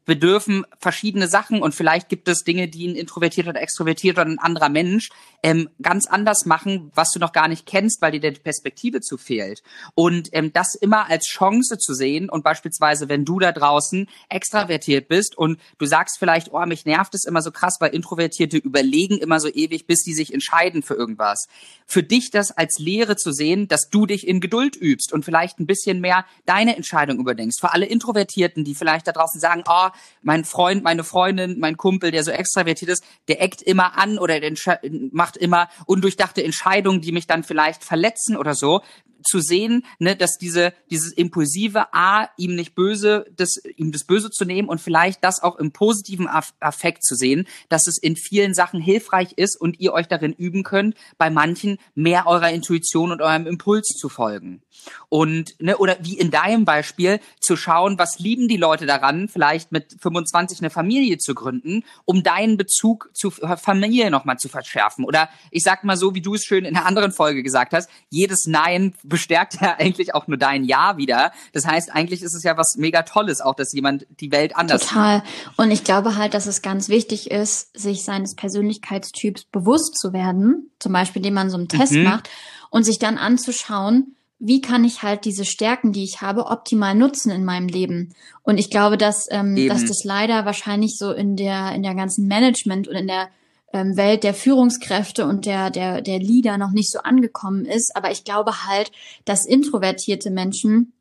bedürfen 0.04 0.64
verschiedene 0.78 1.28
Sachen 1.28 1.62
und 1.62 1.75
vielleicht 1.75 2.09
gibt 2.09 2.28
es 2.28 2.45
Dinge, 2.45 2.68
die 2.68 2.88
ein 2.88 2.97
introvertierter 2.97 3.50
oder 3.50 3.61
extrovertierter 3.61 4.23
oder 4.23 4.30
ein 4.30 4.38
anderer 4.38 4.68
Mensch 4.68 5.11
ähm, 5.42 5.68
ganz 5.83 6.07
anders 6.07 6.47
machen, 6.47 6.90
was 6.95 7.12
du 7.12 7.18
noch 7.18 7.33
gar 7.33 7.49
nicht 7.49 7.66
kennst, 7.66 8.02
weil 8.02 8.12
dir 8.12 8.21
die 8.21 8.40
Perspektive 8.40 9.00
zu 9.00 9.16
fehlt. 9.16 9.62
Und 9.95 10.30
ähm, 10.33 10.52
das 10.52 10.75
immer 10.75 11.09
als 11.09 11.27
Chance 11.27 11.79
zu 11.79 11.94
sehen 11.94 12.29
und 12.29 12.42
beispielsweise, 12.42 13.09
wenn 13.09 13.24
du 13.24 13.38
da 13.38 13.53
draußen 13.53 14.09
extravertiert 14.29 15.09
bist 15.09 15.37
und 15.37 15.61
du 15.79 15.87
sagst 15.87 16.18
vielleicht, 16.18 16.53
oh, 16.53 16.64
mich 16.66 16.85
nervt 16.85 17.14
es 17.14 17.24
immer 17.24 17.42
so 17.42 17.51
krass, 17.51 17.77
weil 17.81 17.94
Introvertierte 17.94 18.57
überlegen 18.57 19.18
immer 19.18 19.40
so 19.40 19.48
ewig, 19.48 19.87
bis 19.87 20.03
die 20.03 20.14
sich 20.14 20.33
entscheiden 20.35 20.83
für 20.83 20.94
irgendwas. 20.94 21.46
Für 21.87 22.03
dich 22.03 22.31
das 22.31 22.51
als 22.51 22.79
Lehre 22.79 23.16
zu 23.16 23.33
sehen, 23.33 23.68
dass 23.68 23.88
du 23.90 24.07
dich 24.07 24.27
in 24.27 24.40
Geduld 24.40 24.77
übst 24.77 25.12
und 25.12 25.24
vielleicht 25.24 25.61
ein 25.61 25.66
bisschen 25.66 26.01
mehr 26.01 26.24
deine 26.46 26.77
Entscheidung 26.77 27.18
überdenkst. 27.18 27.61
Für 27.61 27.72
alle 27.72 27.87
Introvertierten, 27.87 28.64
die 28.64 28.74
vielleicht 28.74 29.07
da 29.07 29.12
draußen 29.12 29.40
sagen, 29.40 29.62
oh, 29.68 29.78
oh, 29.87 29.91
mein 30.23 30.45
Freund, 30.45 30.83
meine 30.83 31.05
Freundin, 31.05 31.59
mein 31.59 31.77
Kumpel, 31.77 32.11
der 32.11 32.25
so 32.25 32.31
extravertiert 32.31 32.91
ist, 32.91 33.05
der 33.29 33.43
eckt 33.43 33.62
immer 33.62 33.99
an 33.99 34.19
oder 34.19 34.41
der 34.41 34.53
macht 35.12 35.37
immer 35.37 35.69
undurchdachte 35.87 36.43
Entscheidungen, 36.43 37.01
die 37.01 37.12
mich 37.12 37.27
dann 37.27 37.45
vielleicht 37.45 37.85
verletzen 37.85 38.37
oder 38.37 38.55
so 38.55 38.83
zu 39.29 39.41
sehen, 39.41 39.85
ne, 39.99 40.17
dass 40.17 40.38
diese 40.38 40.73
dieses 40.91 41.12
impulsive 41.12 41.93
A 41.93 42.29
ihm 42.37 42.55
nicht 42.55 42.75
böse, 42.75 43.27
das 43.37 43.61
ihm 43.77 43.93
das 43.93 44.05
Böse 44.05 44.31
zu 44.31 44.45
nehmen 44.45 44.69
und 44.69 44.81
vielleicht 44.81 45.23
das 45.23 45.43
auch 45.43 45.57
im 45.57 45.73
positiven 45.73 46.29
Affekt 46.29 47.05
zu 47.05 47.14
sehen, 47.14 47.47
dass 47.69 47.87
es 47.87 47.99
in 47.99 48.17
vielen 48.17 48.55
Sachen 48.55 48.81
hilfreich 48.81 49.33
ist 49.37 49.61
und 49.61 49.81
ihr 49.81 49.93
euch 49.93 50.09
darin 50.09 50.33
üben 50.33 50.62
könnt, 50.62 50.97
bei 51.19 51.31
manchen 51.31 51.79
mehr 51.95 52.27
eurer 52.27 52.51
Intuition 52.51 53.12
und 53.12 53.23
eurem 53.23 53.47
Impuls 53.47 53.88
zu 53.88 54.09
folgen. 54.09 54.62
Und 55.09 55.55
ne, 55.61 55.77
oder 55.79 55.97
wie 56.01 56.19
in 56.19 56.31
deinem 56.31 56.64
Beispiel 56.64 57.21
zu 57.41 57.57
schauen, 57.57 57.99
was 57.99 58.19
lieben 58.19 58.49
die 58.49 58.57
Leute 58.57 58.87
daran, 58.87 59.29
vielleicht 59.29 59.73
mit 59.73 59.97
25 60.01 60.61
eine 60.61 60.71
Familie 60.71 61.19
zu 61.19 61.35
gründen, 61.35 61.85
um 62.05 62.23
deinen 62.23 62.57
Bezug 62.57 63.11
zu 63.12 63.31
Familie 63.31 64.11
nochmal 64.11 64.37
zu 64.38 64.49
verschärfen. 64.49 65.05
Oder 65.05 65.29
ich 65.51 65.62
sag 65.62 65.85
mal 65.85 65.97
so, 65.97 66.14
wie 66.14 66.21
du 66.21 66.35
es 66.35 66.45
schön 66.45 66.64
in 66.64 66.77
einer 66.77 66.87
anderen 66.87 67.12
Folge 67.12 67.43
gesagt 67.43 67.73
hast, 67.73 67.91
jedes 68.11 68.47
Nein 68.47 68.95
bestärkt 69.18 69.61
ja 69.61 69.76
eigentlich 69.78 70.14
auch 70.14 70.28
nur 70.28 70.38
dein 70.38 70.64
Ja 70.64 70.96
wieder. 70.96 71.33
Das 71.52 71.66
heißt, 71.66 71.92
eigentlich 71.92 72.22
ist 72.22 72.35
es 72.35 72.44
ja 72.44 72.57
was 72.57 72.76
mega 72.76 73.02
Tolles, 73.02 73.40
auch 73.40 73.54
dass 73.54 73.72
jemand 73.72 74.07
die 74.20 74.31
Welt 74.31 74.57
anders 74.57 74.87
Total. 74.87 75.22
Und 75.57 75.72
ich 75.72 75.83
glaube 75.83 76.16
halt, 76.16 76.35
dass 76.35 76.46
es 76.46 76.62
ganz 76.62 76.88
wichtig 76.88 77.31
ist, 77.31 77.76
sich 77.78 78.04
seines 78.04 78.37
Persönlichkeitstyps 78.37 79.44
bewusst 79.44 79.98
zu 79.98 80.12
werden. 80.12 80.70
Zum 80.78 80.92
Beispiel, 80.92 81.20
indem 81.20 81.35
man 81.35 81.50
so 81.50 81.57
einen 81.57 81.68
Test 81.68 81.92
mhm. 81.92 82.04
macht 82.04 82.31
und 82.70 82.85
sich 82.85 82.98
dann 82.98 83.18
anzuschauen, 83.18 84.14
wie 84.38 84.61
kann 84.61 84.85
ich 84.85 85.02
halt 85.02 85.24
diese 85.24 85.44
Stärken, 85.44 85.92
die 85.92 86.04
ich 86.04 86.20
habe, 86.22 86.46
optimal 86.46 86.94
nutzen 86.94 87.33
in 87.33 87.44
meinem 87.44 87.66
Leben? 87.66 88.14
Und 88.42 88.59
ich 88.59 88.70
glaube, 88.70 88.96
dass, 88.96 89.26
ähm, 89.31 89.57
dass 89.66 89.85
das 89.85 90.04
leider 90.04 90.44
wahrscheinlich 90.44 90.96
so 90.96 91.11
in 91.11 91.35
der, 91.35 91.72
in 91.72 91.83
der 91.83 91.96
ganzen 91.96 92.28
Management 92.28 92.87
und 92.87 92.94
in 92.94 93.09
der 93.09 93.31
ähm, 93.72 93.96
Welt 93.96 94.24
der 94.24 94.35
Führungskräfte 94.35 95.26
und 95.26 95.46
der, 95.46 95.70
der, 95.70 96.00
der 96.00 96.18
Leader 96.18 96.59
noch 96.59 96.70
nicht 96.70 96.90
so 96.90 97.00
angekommen 97.00 97.64
ist. 97.64 97.94
Aber 97.94 98.11
ich 98.11 98.24
glaube 98.24 98.64
halt, 98.66 98.90
dass 99.24 99.46
introvertierte 99.46 100.31
Menschen 100.31 100.92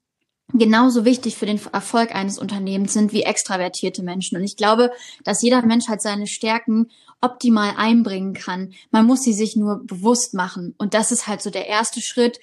genauso 0.53 1.03
wichtig 1.03 1.35
für 1.35 1.45
den 1.45 1.59
Erfolg 1.73 2.15
eines 2.15 2.39
Unternehmens 2.39 2.93
sind 2.93 3.11
wie 3.11 3.23
extravertierte 3.23 4.03
Menschen. 4.03 4.37
Und 4.37 4.43
ich 4.43 4.55
glaube, 4.55 4.91
dass 5.23 5.41
jeder 5.41 5.61
Mensch 5.65 5.87
halt 5.87 6.01
seine 6.01 6.27
Stärken 6.27 6.87
optimal 7.21 7.73
einbringen 7.75 8.33
kann. 8.33 8.73
Man 8.91 9.05
muss 9.05 9.23
sie 9.23 9.33
sich 9.33 9.55
nur 9.55 9.83
bewusst 9.85 10.33
machen. 10.33 10.75
Und 10.77 10.93
das 10.93 11.11
ist 11.11 11.27
halt 11.27 11.41
so 11.41 11.49
der 11.49 11.67
erste 11.67 12.01
Schritt, 12.01 12.39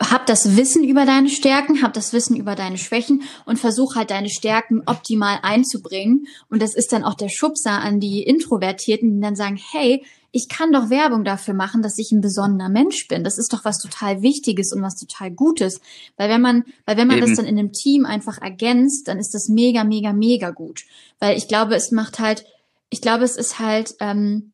hab 0.00 0.26
das 0.26 0.56
Wissen 0.56 0.84
über 0.84 1.06
deine 1.06 1.28
Stärken, 1.28 1.82
hab 1.82 1.92
das 1.94 2.12
Wissen 2.12 2.36
über 2.36 2.54
deine 2.54 2.78
Schwächen 2.78 3.22
und 3.44 3.58
versuch 3.58 3.96
halt 3.96 4.10
deine 4.10 4.28
Stärken 4.28 4.82
optimal 4.86 5.38
einzubringen. 5.42 6.26
Und 6.50 6.60
das 6.60 6.74
ist 6.74 6.92
dann 6.92 7.04
auch 7.04 7.14
der 7.14 7.28
Schubser 7.28 7.80
an 7.80 8.00
die 8.00 8.22
Introvertierten, 8.22 9.14
die 9.14 9.20
dann 9.20 9.36
sagen, 9.36 9.58
hey, 9.72 10.04
ich 10.32 10.48
kann 10.50 10.70
doch 10.70 10.90
Werbung 10.90 11.24
dafür 11.24 11.54
machen, 11.54 11.80
dass 11.80 11.98
ich 11.98 12.12
ein 12.12 12.20
besonderer 12.20 12.68
Mensch 12.68 13.08
bin. 13.08 13.24
Das 13.24 13.38
ist 13.38 13.52
doch 13.54 13.64
was 13.64 13.78
total 13.78 14.20
Wichtiges 14.20 14.70
und 14.72 14.82
was 14.82 14.96
total 14.96 15.30
Gutes. 15.30 15.80
Weil 16.18 16.28
wenn 16.28 16.42
man, 16.42 16.64
weil 16.84 16.98
wenn 16.98 17.08
man 17.08 17.16
Eben. 17.18 17.26
das 17.26 17.36
dann 17.36 17.46
in 17.46 17.58
einem 17.58 17.72
Team 17.72 18.04
einfach 18.04 18.38
ergänzt, 18.42 19.08
dann 19.08 19.18
ist 19.18 19.32
das 19.32 19.48
mega, 19.48 19.82
mega, 19.82 20.12
mega 20.12 20.50
gut. 20.50 20.82
Weil 21.20 21.38
ich 21.38 21.48
glaube, 21.48 21.74
es 21.74 21.90
macht 21.90 22.18
halt, 22.18 22.44
ich 22.90 23.00
glaube, 23.00 23.24
es 23.24 23.36
ist 23.36 23.58
halt 23.58 23.94
ähm, 24.00 24.52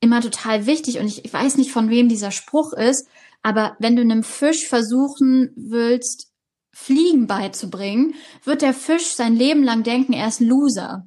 immer 0.00 0.22
total 0.22 0.66
wichtig 0.66 0.98
und 0.98 1.06
ich, 1.06 1.24
ich 1.24 1.32
weiß 1.32 1.58
nicht, 1.58 1.72
von 1.72 1.90
wem 1.90 2.08
dieser 2.08 2.30
Spruch 2.30 2.72
ist, 2.72 3.06
aber 3.42 3.76
wenn 3.78 3.96
du 3.96 4.02
einem 4.02 4.22
Fisch 4.22 4.66
versuchen 4.68 5.52
willst, 5.56 6.32
Fliegen 6.72 7.26
beizubringen, 7.26 8.14
wird 8.44 8.60
der 8.62 8.74
Fisch 8.74 9.14
sein 9.14 9.34
Leben 9.34 9.62
lang 9.62 9.82
denken, 9.82 10.12
er 10.12 10.28
ist 10.28 10.40
ein 10.40 10.48
Loser. 10.48 11.06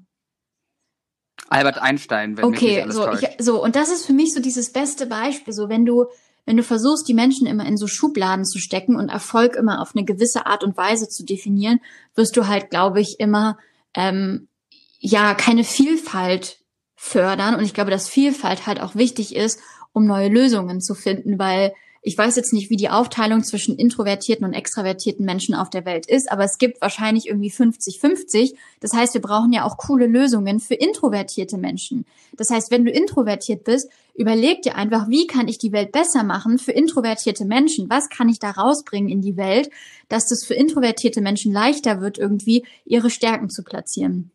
Albert 1.47 1.79
Einstein, 1.79 2.37
wenn 2.37 2.45
okay, 2.45 2.75
mich 2.75 2.83
alles 2.83 2.95
so, 2.95 3.11
ich, 3.13 3.29
so 3.39 3.63
und 3.63 3.75
das 3.75 3.89
ist 3.89 4.05
für 4.05 4.13
mich 4.13 4.33
so 4.33 4.39
dieses 4.39 4.71
beste 4.71 5.05
Beispiel, 5.05 5.53
so 5.53 5.69
wenn 5.69 5.85
du 5.85 6.05
wenn 6.45 6.57
du 6.57 6.63
versuchst, 6.63 7.07
die 7.07 7.13
Menschen 7.13 7.45
immer 7.45 7.67
in 7.67 7.77
so 7.77 7.85
Schubladen 7.85 8.43
zu 8.43 8.57
stecken 8.57 8.95
und 8.95 9.09
Erfolg 9.09 9.55
immer 9.55 9.81
auf 9.81 9.95
eine 9.95 10.03
gewisse 10.03 10.47
Art 10.47 10.63
und 10.63 10.77
Weise 10.77 11.07
zu 11.07 11.23
definieren, 11.23 11.79
wirst 12.15 12.35
du 12.35 12.47
halt, 12.47 12.71
glaube 12.71 13.01
ich, 13.01 13.19
immer 13.19 13.59
ähm, 13.93 14.47
ja 14.97 15.35
keine 15.35 15.63
Vielfalt 15.63 16.57
fördern. 16.95 17.53
Und 17.53 17.65
ich 17.65 17.75
glaube, 17.75 17.91
dass 17.91 18.09
Vielfalt 18.09 18.65
halt 18.65 18.81
auch 18.81 18.95
wichtig 18.95 19.35
ist, 19.35 19.59
um 19.93 20.05
neue 20.05 20.29
Lösungen 20.29 20.81
zu 20.81 20.95
finden, 20.95 21.37
weil 21.37 21.71
ich 22.01 22.17
weiß 22.17 22.35
jetzt 22.37 22.53
nicht, 22.53 22.69
wie 22.69 22.77
die 22.77 22.89
Aufteilung 22.89 23.43
zwischen 23.43 23.75
introvertierten 23.75 24.45
und 24.45 24.53
extravertierten 24.53 25.25
Menschen 25.25 25.53
auf 25.53 25.69
der 25.69 25.85
Welt 25.85 26.05
ist, 26.05 26.31
aber 26.31 26.45
es 26.45 26.57
gibt 26.57 26.81
wahrscheinlich 26.81 27.27
irgendwie 27.27 27.51
50-50. 27.51 28.55
Das 28.79 28.93
heißt, 28.93 29.13
wir 29.13 29.21
brauchen 29.21 29.51
ja 29.51 29.65
auch 29.65 29.77
coole 29.77 30.07
Lösungen 30.07 30.59
für 30.59 30.75
introvertierte 30.75 31.57
Menschen. 31.57 32.05
Das 32.37 32.49
heißt, 32.49 32.71
wenn 32.71 32.85
du 32.85 32.91
introvertiert 32.91 33.65
bist, 33.65 33.89
überleg 34.15 34.61
dir 34.61 34.75
einfach, 34.75 35.09
wie 35.09 35.27
kann 35.27 35.49
ich 35.49 35.57
die 35.57 35.73
Welt 35.73 35.91
besser 35.91 36.23
machen 36.23 36.57
für 36.57 36.71
introvertierte 36.71 37.43
Menschen? 37.43 37.89
Was 37.89 38.09
kann 38.09 38.29
ich 38.29 38.39
da 38.39 38.51
rausbringen 38.51 39.09
in 39.09 39.21
die 39.21 39.35
Welt, 39.35 39.69
dass 40.07 40.27
das 40.27 40.45
für 40.45 40.53
introvertierte 40.53 41.21
Menschen 41.21 41.51
leichter 41.51 41.99
wird, 41.99 42.17
irgendwie 42.17 42.65
ihre 42.85 43.09
Stärken 43.09 43.49
zu 43.49 43.63
platzieren? 43.63 44.31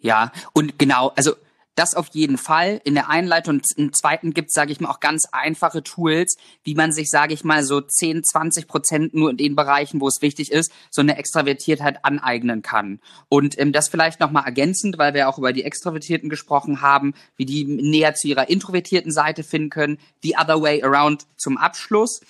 Ja, 0.00 0.32
und 0.54 0.78
genau, 0.78 1.12
also 1.14 1.34
das 1.80 1.94
auf 1.94 2.08
jeden 2.12 2.36
Fall. 2.36 2.80
In 2.84 2.94
der 2.94 3.08
Einleitung 3.08 3.54
und 3.54 3.66
im 3.76 3.92
zweiten 3.94 4.34
gibt 4.34 4.48
es, 4.48 4.54
sage 4.54 4.70
ich 4.70 4.80
mal, 4.80 4.90
auch 4.90 5.00
ganz 5.00 5.24
einfache 5.32 5.82
Tools, 5.82 6.36
wie 6.62 6.74
man 6.74 6.92
sich, 6.92 7.08
sage 7.08 7.32
ich 7.32 7.42
mal, 7.42 7.64
so 7.64 7.80
10, 7.80 8.22
20 8.22 8.68
Prozent 8.68 9.14
nur 9.14 9.30
in 9.30 9.38
den 9.38 9.56
Bereichen, 9.56 10.00
wo 10.00 10.06
es 10.06 10.20
wichtig 10.20 10.52
ist, 10.52 10.70
so 10.90 11.00
eine 11.00 11.16
Extravertiertheit 11.16 12.04
aneignen 12.04 12.60
kann. 12.60 13.00
Und 13.30 13.58
ähm, 13.58 13.72
das 13.72 13.88
vielleicht 13.88 14.20
nochmal 14.20 14.44
ergänzend, 14.44 14.98
weil 14.98 15.14
wir 15.14 15.26
auch 15.28 15.38
über 15.38 15.54
die 15.54 15.64
Extravertierten 15.64 16.28
gesprochen 16.28 16.82
haben, 16.82 17.14
wie 17.36 17.46
die 17.46 17.64
näher 17.64 18.14
zu 18.14 18.28
ihrer 18.28 18.50
introvertierten 18.50 19.10
Seite 19.10 19.42
finden 19.42 19.70
können. 19.70 19.98
The 20.22 20.36
other 20.36 20.60
way 20.60 20.82
around 20.82 21.26
zum 21.38 21.56
Abschluss 21.56 22.20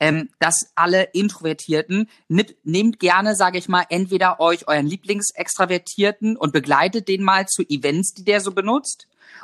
ähm, 0.00 0.30
dass 0.38 0.72
alle 0.74 1.04
Introvertierten 1.12 2.08
nimmt, 2.28 2.54
nehmt 2.64 2.98
gerne, 2.98 3.36
sage 3.36 3.58
ich 3.58 3.68
mal, 3.68 3.84
entweder 3.90 4.40
euch 4.40 4.66
euren 4.66 4.86
Lieblingsextravertierten 4.86 6.36
und 6.36 6.52
begleitet 6.52 7.06
den 7.06 7.22
mal 7.22 7.46
zu 7.46 7.62
Events, 7.68 8.14
die 8.14 8.24
der 8.24 8.40
so 8.40 8.52
benutzt 8.52 8.99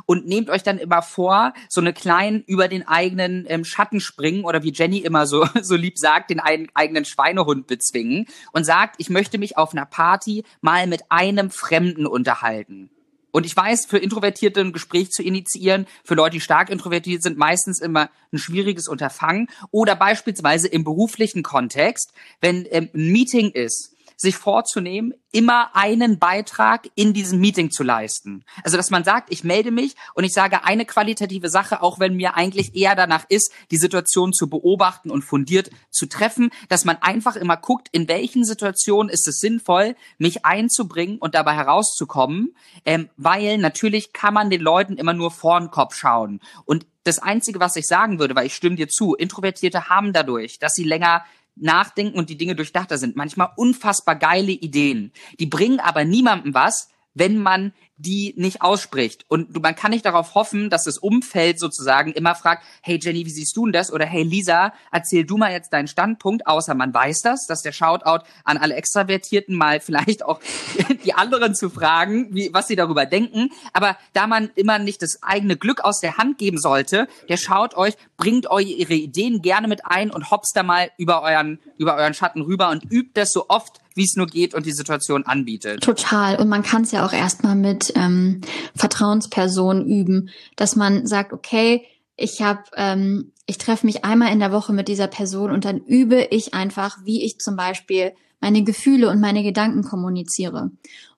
und 0.07 0.27
nehmt 0.27 0.51
euch 0.51 0.63
dann 0.63 0.79
immer 0.79 1.03
vor, 1.03 1.53
so 1.69 1.81
eine 1.81 1.93
kleinen 1.93 2.43
über 2.47 2.69
den 2.69 2.87
eigenen 2.87 3.45
ähm, 3.49 3.65
Schatten 3.65 4.01
springen 4.01 4.45
oder 4.45 4.63
wie 4.63 4.73
Jenny 4.73 4.99
immer 4.99 5.27
so, 5.27 5.47
so 5.63 5.77
lieb 5.77 5.99
sagt, 5.99 6.31
den 6.31 6.41
ein, 6.41 6.69
eigenen 6.75 7.05
Schweinehund 7.05 7.67
bezwingen 7.67 8.27
und 8.53 8.65
sagt, 8.65 8.97
ich 8.99 9.11
möchte 9.11 9.39
mich 9.39 9.57
auf 9.57 9.73
einer 9.73 9.87
Party 9.87 10.45
mal 10.61 10.87
mit 10.87 11.03
einem 11.11 11.51
Fremden 11.51 12.07
unterhalten. 12.07 12.91
Und 13.37 13.45
ich 13.45 13.55
weiß, 13.55 13.85
für 13.85 13.99
Introvertierte 13.99 14.63
ein 14.63 14.73
Gespräch 14.73 15.11
zu 15.11 15.23
initiieren, 15.23 15.87
für 16.05 16.15
Leute, 16.15 16.37
die 16.37 16.41
stark 16.41 16.71
introvertiert 16.71 17.23
sind, 17.23 17.37
meistens 17.37 17.83
immer 17.83 18.09
ein 18.33 18.39
schwieriges 18.39 18.89
Unterfangen. 18.89 19.49
Oder 19.71 19.95
beispielsweise 19.95 20.69
im 20.69 20.85
beruflichen 20.85 21.43
Kontext, 21.43 22.15
wenn 22.41 22.67
ähm, 22.71 22.89
ein 22.95 23.13
Meeting 23.13 23.51
ist 23.51 23.96
sich 24.17 24.37
vorzunehmen, 24.37 25.13
immer 25.31 25.77
einen 25.77 26.19
Beitrag 26.19 26.89
in 26.95 27.13
diesem 27.13 27.39
Meeting 27.41 27.71
zu 27.71 27.83
leisten. 27.83 28.45
Also, 28.65 28.79
dass 28.79 28.91
man 28.91 29.05
sagt, 29.05 29.31
ich 29.31 29.45
melde 29.45 29.71
mich 29.71 29.95
und 30.15 30.25
ich 30.25 30.33
sage 30.33 30.65
eine 30.65 30.87
qualitative 30.87 31.51
Sache, 31.51 31.83
auch 31.83 32.01
wenn 32.01 32.17
mir 32.17 32.35
eigentlich 32.35 32.75
eher 32.75 32.95
danach 32.95 33.27
ist, 33.29 33.53
die 33.71 33.77
Situation 33.77 34.33
zu 34.33 34.49
beobachten 34.49 35.11
und 35.11 35.23
fundiert 35.23 35.71
zu 35.91 36.07
treffen, 36.07 36.51
dass 36.71 36.87
man 36.87 36.97
einfach 37.03 37.37
immer 37.37 37.59
guckt, 37.59 37.89
in 37.93 38.09
welchen 38.09 38.45
Situationen 38.45 39.11
ist 39.11 39.29
es 39.29 39.39
sinnvoll, 39.39 39.95
mich 40.17 40.47
einzubringen 40.47 41.19
und 41.19 41.35
dabei 41.35 41.55
herauszukommen, 41.55 42.57
ähm, 42.87 43.11
weil 43.19 43.59
natürlich 43.59 44.15
kann 44.15 44.33
man 44.33 44.49
den 44.49 44.63
Leuten 44.63 44.97
immer 44.97 45.13
nur 45.13 45.31
vor 45.31 45.61
den 45.61 45.71
Kopf 45.71 45.95
schauen. 45.95 46.41
Und 46.65 46.87
das 47.05 47.19
Einzige, 47.19 47.61
was 47.61 47.77
ich 47.77 47.87
sagen 47.87 48.19
würde, 48.19 48.35
weil 48.35 48.47
ich 48.47 48.55
stimme 48.55 48.77
dir 48.77 48.89
zu, 48.89 49.15
Introvertierte 49.15 49.89
haben 49.89 50.13
dadurch, 50.13 50.59
dass 50.59 50.75
sie 50.75 50.85
länger 50.85 51.25
nachdenken 51.57 52.19
und 52.19 52.31
die 52.31 52.39
Dinge 52.39 52.55
durchdachter 52.55 52.99
sind. 52.99 53.17
Manchmal 53.17 53.51
unfassbar 53.57 54.17
geile 54.17 54.53
Ideen. 54.53 55.13
Die 55.41 55.47
bringen 55.47 55.81
aber 55.81 56.05
niemandem 56.05 56.55
was, 56.55 56.91
wenn 57.17 57.39
man 57.39 57.73
die 57.99 58.35
nicht 58.37 58.61
ausspricht. 58.61 59.25
Und 59.29 59.63
man 59.63 59.75
kann 59.75 59.91
nicht 59.91 60.05
darauf 60.05 60.35
hoffen, 60.35 60.69
dass 60.69 60.85
das 60.85 60.99
Umfeld 60.99 61.59
sozusagen 61.59 62.13
immer 62.13 62.35
fragt, 62.35 62.63
hey 62.83 62.99
Jenny, 63.01 63.25
wie 63.25 63.31
siehst 63.31 63.57
du 63.57 63.65
denn 63.65 63.73
das? 63.73 63.91
Oder 63.91 64.05
hey 64.05 64.23
Lisa, 64.23 64.75
erzähl 64.93 65.25
du 65.25 65.39
mal 65.39 65.51
jetzt 65.51 65.73
deinen 65.73 65.89
Standpunkt, 65.89 66.47
außer 66.47 66.75
man 66.75 66.93
weiß 66.93 67.23
das, 67.23 67.47
dass 67.47 67.63
der 67.63 67.73
Shoutout 67.73 68.25
an 68.45 68.59
alle 68.59 68.75
Extravertierten 68.75 69.57
mal 69.57 69.81
vielleicht 69.81 70.25
auch 70.25 70.41
die 71.05 71.15
anderen 71.15 71.55
zu 71.55 71.71
fragen, 71.71 72.35
wie, 72.35 72.51
was 72.53 72.69
sie 72.69 72.77
darüber 72.77 73.07
denken. 73.07 73.49
Aber 73.73 73.97
da 74.13 74.27
man 74.27 74.51
immer 74.55 74.79
nicht 74.79 75.01
das 75.01 75.23
eigene 75.23 75.57
Glück 75.57 75.81
aus 75.83 76.01
der 76.01 76.19
Hand 76.19 76.37
geben 76.37 76.59
sollte, 76.59 77.09
der 77.31 77.39
schaut 77.39 77.75
euch, 77.77 77.95
bringt 78.19 78.51
euch 78.51 78.67
ihre 78.67 78.95
Ideen 78.95 79.41
gerne 79.41 79.69
mit 79.69 79.87
ein 79.87 80.11
und 80.11 80.31
hops 80.31 80.53
da 80.53 80.63
mal 80.63 80.91
über 80.99 81.23
euren, 81.23 81.61
über 81.79 81.97
euren 81.97 82.13
Schatten 82.13 82.43
rüber 82.43 82.69
und 82.69 82.85
übt 82.93 83.13
das 83.15 83.33
so 83.33 83.47
oft, 83.49 83.81
wie 83.97 84.05
es 84.05 84.15
nur 84.15 84.27
geht 84.27 84.55
und 84.55 84.67
die 84.67 84.73
Situation 84.73 85.25
anbietet. 85.25 85.83
Total. 85.83 86.37
Und 86.37 86.49
man 86.49 86.63
kann 86.63 86.83
es 86.83 86.93
ja 86.93 87.05
auch 87.05 87.13
erstmal 87.13 87.57
mit 87.57 87.93
ähm, 87.97 88.43
Vertrauenspersonen 88.75 89.87
üben, 89.87 90.31
dass 90.55 90.77
man 90.77 91.07
sagt, 91.07 91.33
okay, 91.33 91.85
ich 92.17 92.43
habe, 92.43 92.63
ähm, 92.77 93.33
ich 93.47 93.59
treffe 93.59 93.87
mich 93.87 94.05
einmal 94.05 94.33
in 94.33 94.39
der 94.39 94.53
Woche 94.53 94.73
mit 94.73 94.89
dieser 94.89 95.09
Person 95.09 95.51
und 95.51 95.65
dann 95.65 95.79
übe 95.79 96.29
ich 96.31 96.55
einfach, 96.55 96.99
wie 97.05 97.25
ich 97.25 97.39
zum 97.39 97.57
Beispiel 97.57 98.13
meine 98.41 98.65
Gefühle 98.65 99.11
und 99.11 99.21
meine 99.21 99.43
Gedanken 99.43 99.83
kommuniziere. 99.83 100.71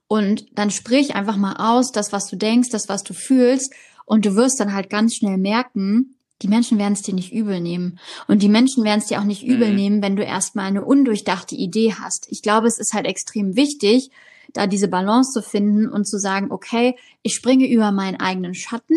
Und 0.07 0.47
dann 0.59 0.71
sprich 0.71 1.15
einfach 1.15 1.37
mal 1.37 1.57
aus, 1.59 1.93
das, 1.93 2.13
was 2.13 2.27
du 2.27 2.37
denkst, 2.37 2.71
das, 2.71 2.89
was 2.89 3.03
du 3.03 3.13
fühlst. 3.13 3.75
Und 4.07 4.25
du 4.25 4.37
wirst 4.37 4.59
dann 4.59 4.73
halt 4.73 4.89
ganz 4.89 5.17
schnell 5.17 5.37
merken, 5.37 6.15
die 6.43 6.49
Menschen 6.49 6.79
werden 6.79 6.93
es 6.93 7.03
dir 7.03 7.15
nicht 7.15 7.33
übel 7.33 7.61
nehmen. 7.61 7.99
Und 8.27 8.43
die 8.43 8.49
Menschen 8.49 8.85
werden 8.85 9.01
es 9.01 9.07
dir 9.07 9.21
auch 9.21 9.25
nicht 9.25 9.45
übel 9.45 9.71
mhm. 9.71 9.77
nehmen, 9.77 10.03
wenn 10.03 10.17
du 10.17 10.23
erstmal 10.23 10.67
eine 10.67 10.85
undurchdachte 10.85 11.55
Idee 11.55 11.95
hast. 11.99 12.27
Ich 12.31 12.43
glaube, 12.43 12.67
es 12.69 12.79
ist 12.79 12.93
halt 12.93 13.07
extrem 13.07 13.57
wichtig, 13.57 14.11
da 14.53 14.67
diese 14.67 14.89
Balance 14.89 15.33
zu 15.33 15.43
finden 15.43 15.89
und 15.89 16.07
zu 16.07 16.19
sagen, 16.19 16.51
okay, 16.51 16.97
ich 17.23 17.35
springe 17.35 17.69
über 17.69 17.93
meinen 17.93 18.21
eigenen 18.21 18.55
Schatten 18.55 18.97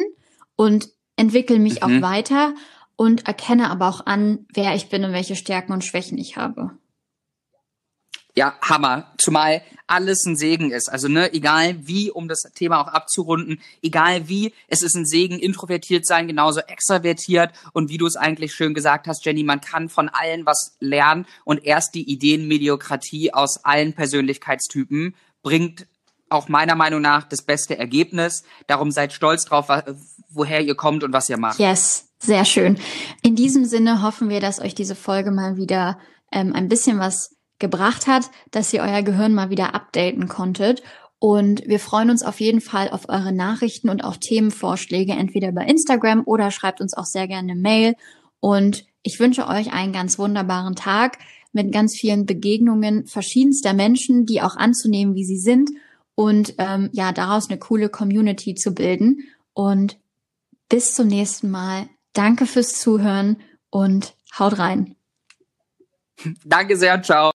und 0.56 0.89
entwickle 1.15 1.60
mich 1.60 1.82
mhm. 1.82 1.84
auch 1.84 2.01
weiter 2.01 2.54
und 2.95 3.27
erkenne 3.27 3.69
aber 3.69 3.89
auch 3.89 4.06
an, 4.06 4.45
wer 4.54 4.75
ich 4.75 4.89
bin 4.89 5.04
und 5.04 5.13
welche 5.13 5.36
Stärken 5.36 5.73
und 5.73 5.84
Schwächen 5.84 6.17
ich 6.17 6.38
habe. 6.38 6.71
Ja, 8.36 8.56
Hammer. 8.62 9.12
Zumal 9.17 9.62
alles 9.88 10.26
ein 10.26 10.38
Segen 10.38 10.72
ist. 10.72 10.89
Also, 10.89 11.08
ne, 11.08 11.34
egal 11.34 11.76
wie, 11.86 12.10
um 12.10 12.28
das 12.28 12.44
Thema 12.56 12.82
auch 12.82 12.88
abzurunden, 12.88 13.60
egal 13.82 14.30
wie, 14.30 14.54
es 14.67 14.84
ist 14.84 14.96
ein 14.96 15.06
Segen, 15.06 15.38
introvertiert 15.38 16.06
sein, 16.06 16.28
genauso 16.28 16.62
extravertiert. 16.62 17.52
Und 17.74 17.89
wie 17.89 17.98
du 17.98 18.08
es 18.08 18.15
eigentlich 18.15 18.54
schön 18.54 18.74
gesagt 18.74 19.08
hast, 19.08 19.26
Jenny, 19.26 19.44
man 19.44 19.60
kann 19.60 19.89
von 19.89 20.10
allen 20.10 20.46
was 20.46 20.78
lernen 20.80 21.26
und 21.44 21.65
erst 21.65 21.94
die 21.94 22.10
Ideenmediokratie 22.10 23.34
aus 23.34 23.65
allen 23.65 23.94
Persönlichkeitstypen 23.94 25.15
bringt 25.44 25.88
auch 26.30 26.48
meiner 26.48 26.76
Meinung 26.76 27.02
nach 27.02 27.24
das 27.24 27.41
beste 27.41 27.78
Ergebnis. 27.78 28.44
Darum 28.67 28.91
seid 28.91 29.12
stolz 29.12 29.44
drauf, 29.44 29.67
woher 30.30 30.62
ihr 30.62 30.76
kommt 30.76 31.04
und 31.04 31.12
was 31.12 31.30
ihr 31.30 31.38
macht. 31.38 31.60
Yes, 31.60 32.08
sehr 32.20 32.46
schön. 32.46 32.80
In 33.22 33.36
diesem 33.36 33.65
Sinne 33.65 34.02
hoffen 34.02 34.30
wir, 34.30 34.39
dass 34.39 34.62
euch 34.62 34.74
diese 34.74 34.96
Folge 34.96 35.32
mal 35.32 35.58
wieder 35.58 36.00
ähm, 36.32 36.54
ein 36.54 36.70
bisschen 36.70 37.00
was 37.00 37.36
gebracht 37.62 38.08
hat, 38.08 38.30
dass 38.52 38.74
ihr 38.74 38.82
euer 38.82 39.02
Gehirn 39.02 39.34
mal 39.34 39.50
wieder 39.50 39.74
updaten 39.74 40.28
konntet. 40.28 40.84
Und 41.19 41.65
wir 41.65 41.80
freuen 41.80 42.10
uns 42.10 42.24
auf 42.24 42.41
jeden 42.41 42.60
Fall 42.60 42.89
auf 42.89 43.08
eure 43.08 43.32
Nachrichten 43.32 43.89
und 43.89 44.04
auch 44.04 44.17
Themenvorschläge, 44.17 45.13
entweder 45.13 45.54
bei 45.54 45.63
Instagram 45.63 46.24
oder 46.26 46.52
schreibt 46.52 46.82
uns 46.82 46.93
auch 46.93 47.06
sehr 47.06 47.28
gerne 47.28 47.56
Mail. 47.56 47.95
Und 48.41 48.86
ich 49.04 49.19
wünsche 49.19 49.47
euch 49.47 49.71
einen 49.71 49.93
ganz 49.93 50.19
wunderbaren 50.19 50.76
Tag 50.76 51.19
mit 51.54 51.71
ganz 51.71 51.95
vielen 51.95 52.26
Begegnungen 52.26 53.06
verschiedenster 53.06 53.74
Menschen, 53.74 54.26
die 54.26 54.41
auch 54.41 54.58
anzunehmen, 54.58 55.15
wie 55.15 55.26
sie 55.26 55.38
sind 55.38 55.69
und 56.15 56.56
ähm, 56.58 56.89
ja, 56.91 57.12
daraus 57.12 57.50
eine 57.50 57.60
coole 57.60 57.89
Community 57.89 58.56
zu 58.56 58.74
bilden. 58.74 59.28
Und 59.54 59.97
bis 60.71 60.93
zum 60.93 61.08
nächsten 61.08 61.52
Mal. 61.52 61.89
Danke 62.13 62.45
fürs 62.45 62.80
Zuhören 62.80 63.38
und 63.69 64.15
haut 64.39 64.58
rein. 64.58 64.95
Danke 66.45 66.78
sehr, 66.78 67.02
ciao. 67.02 67.30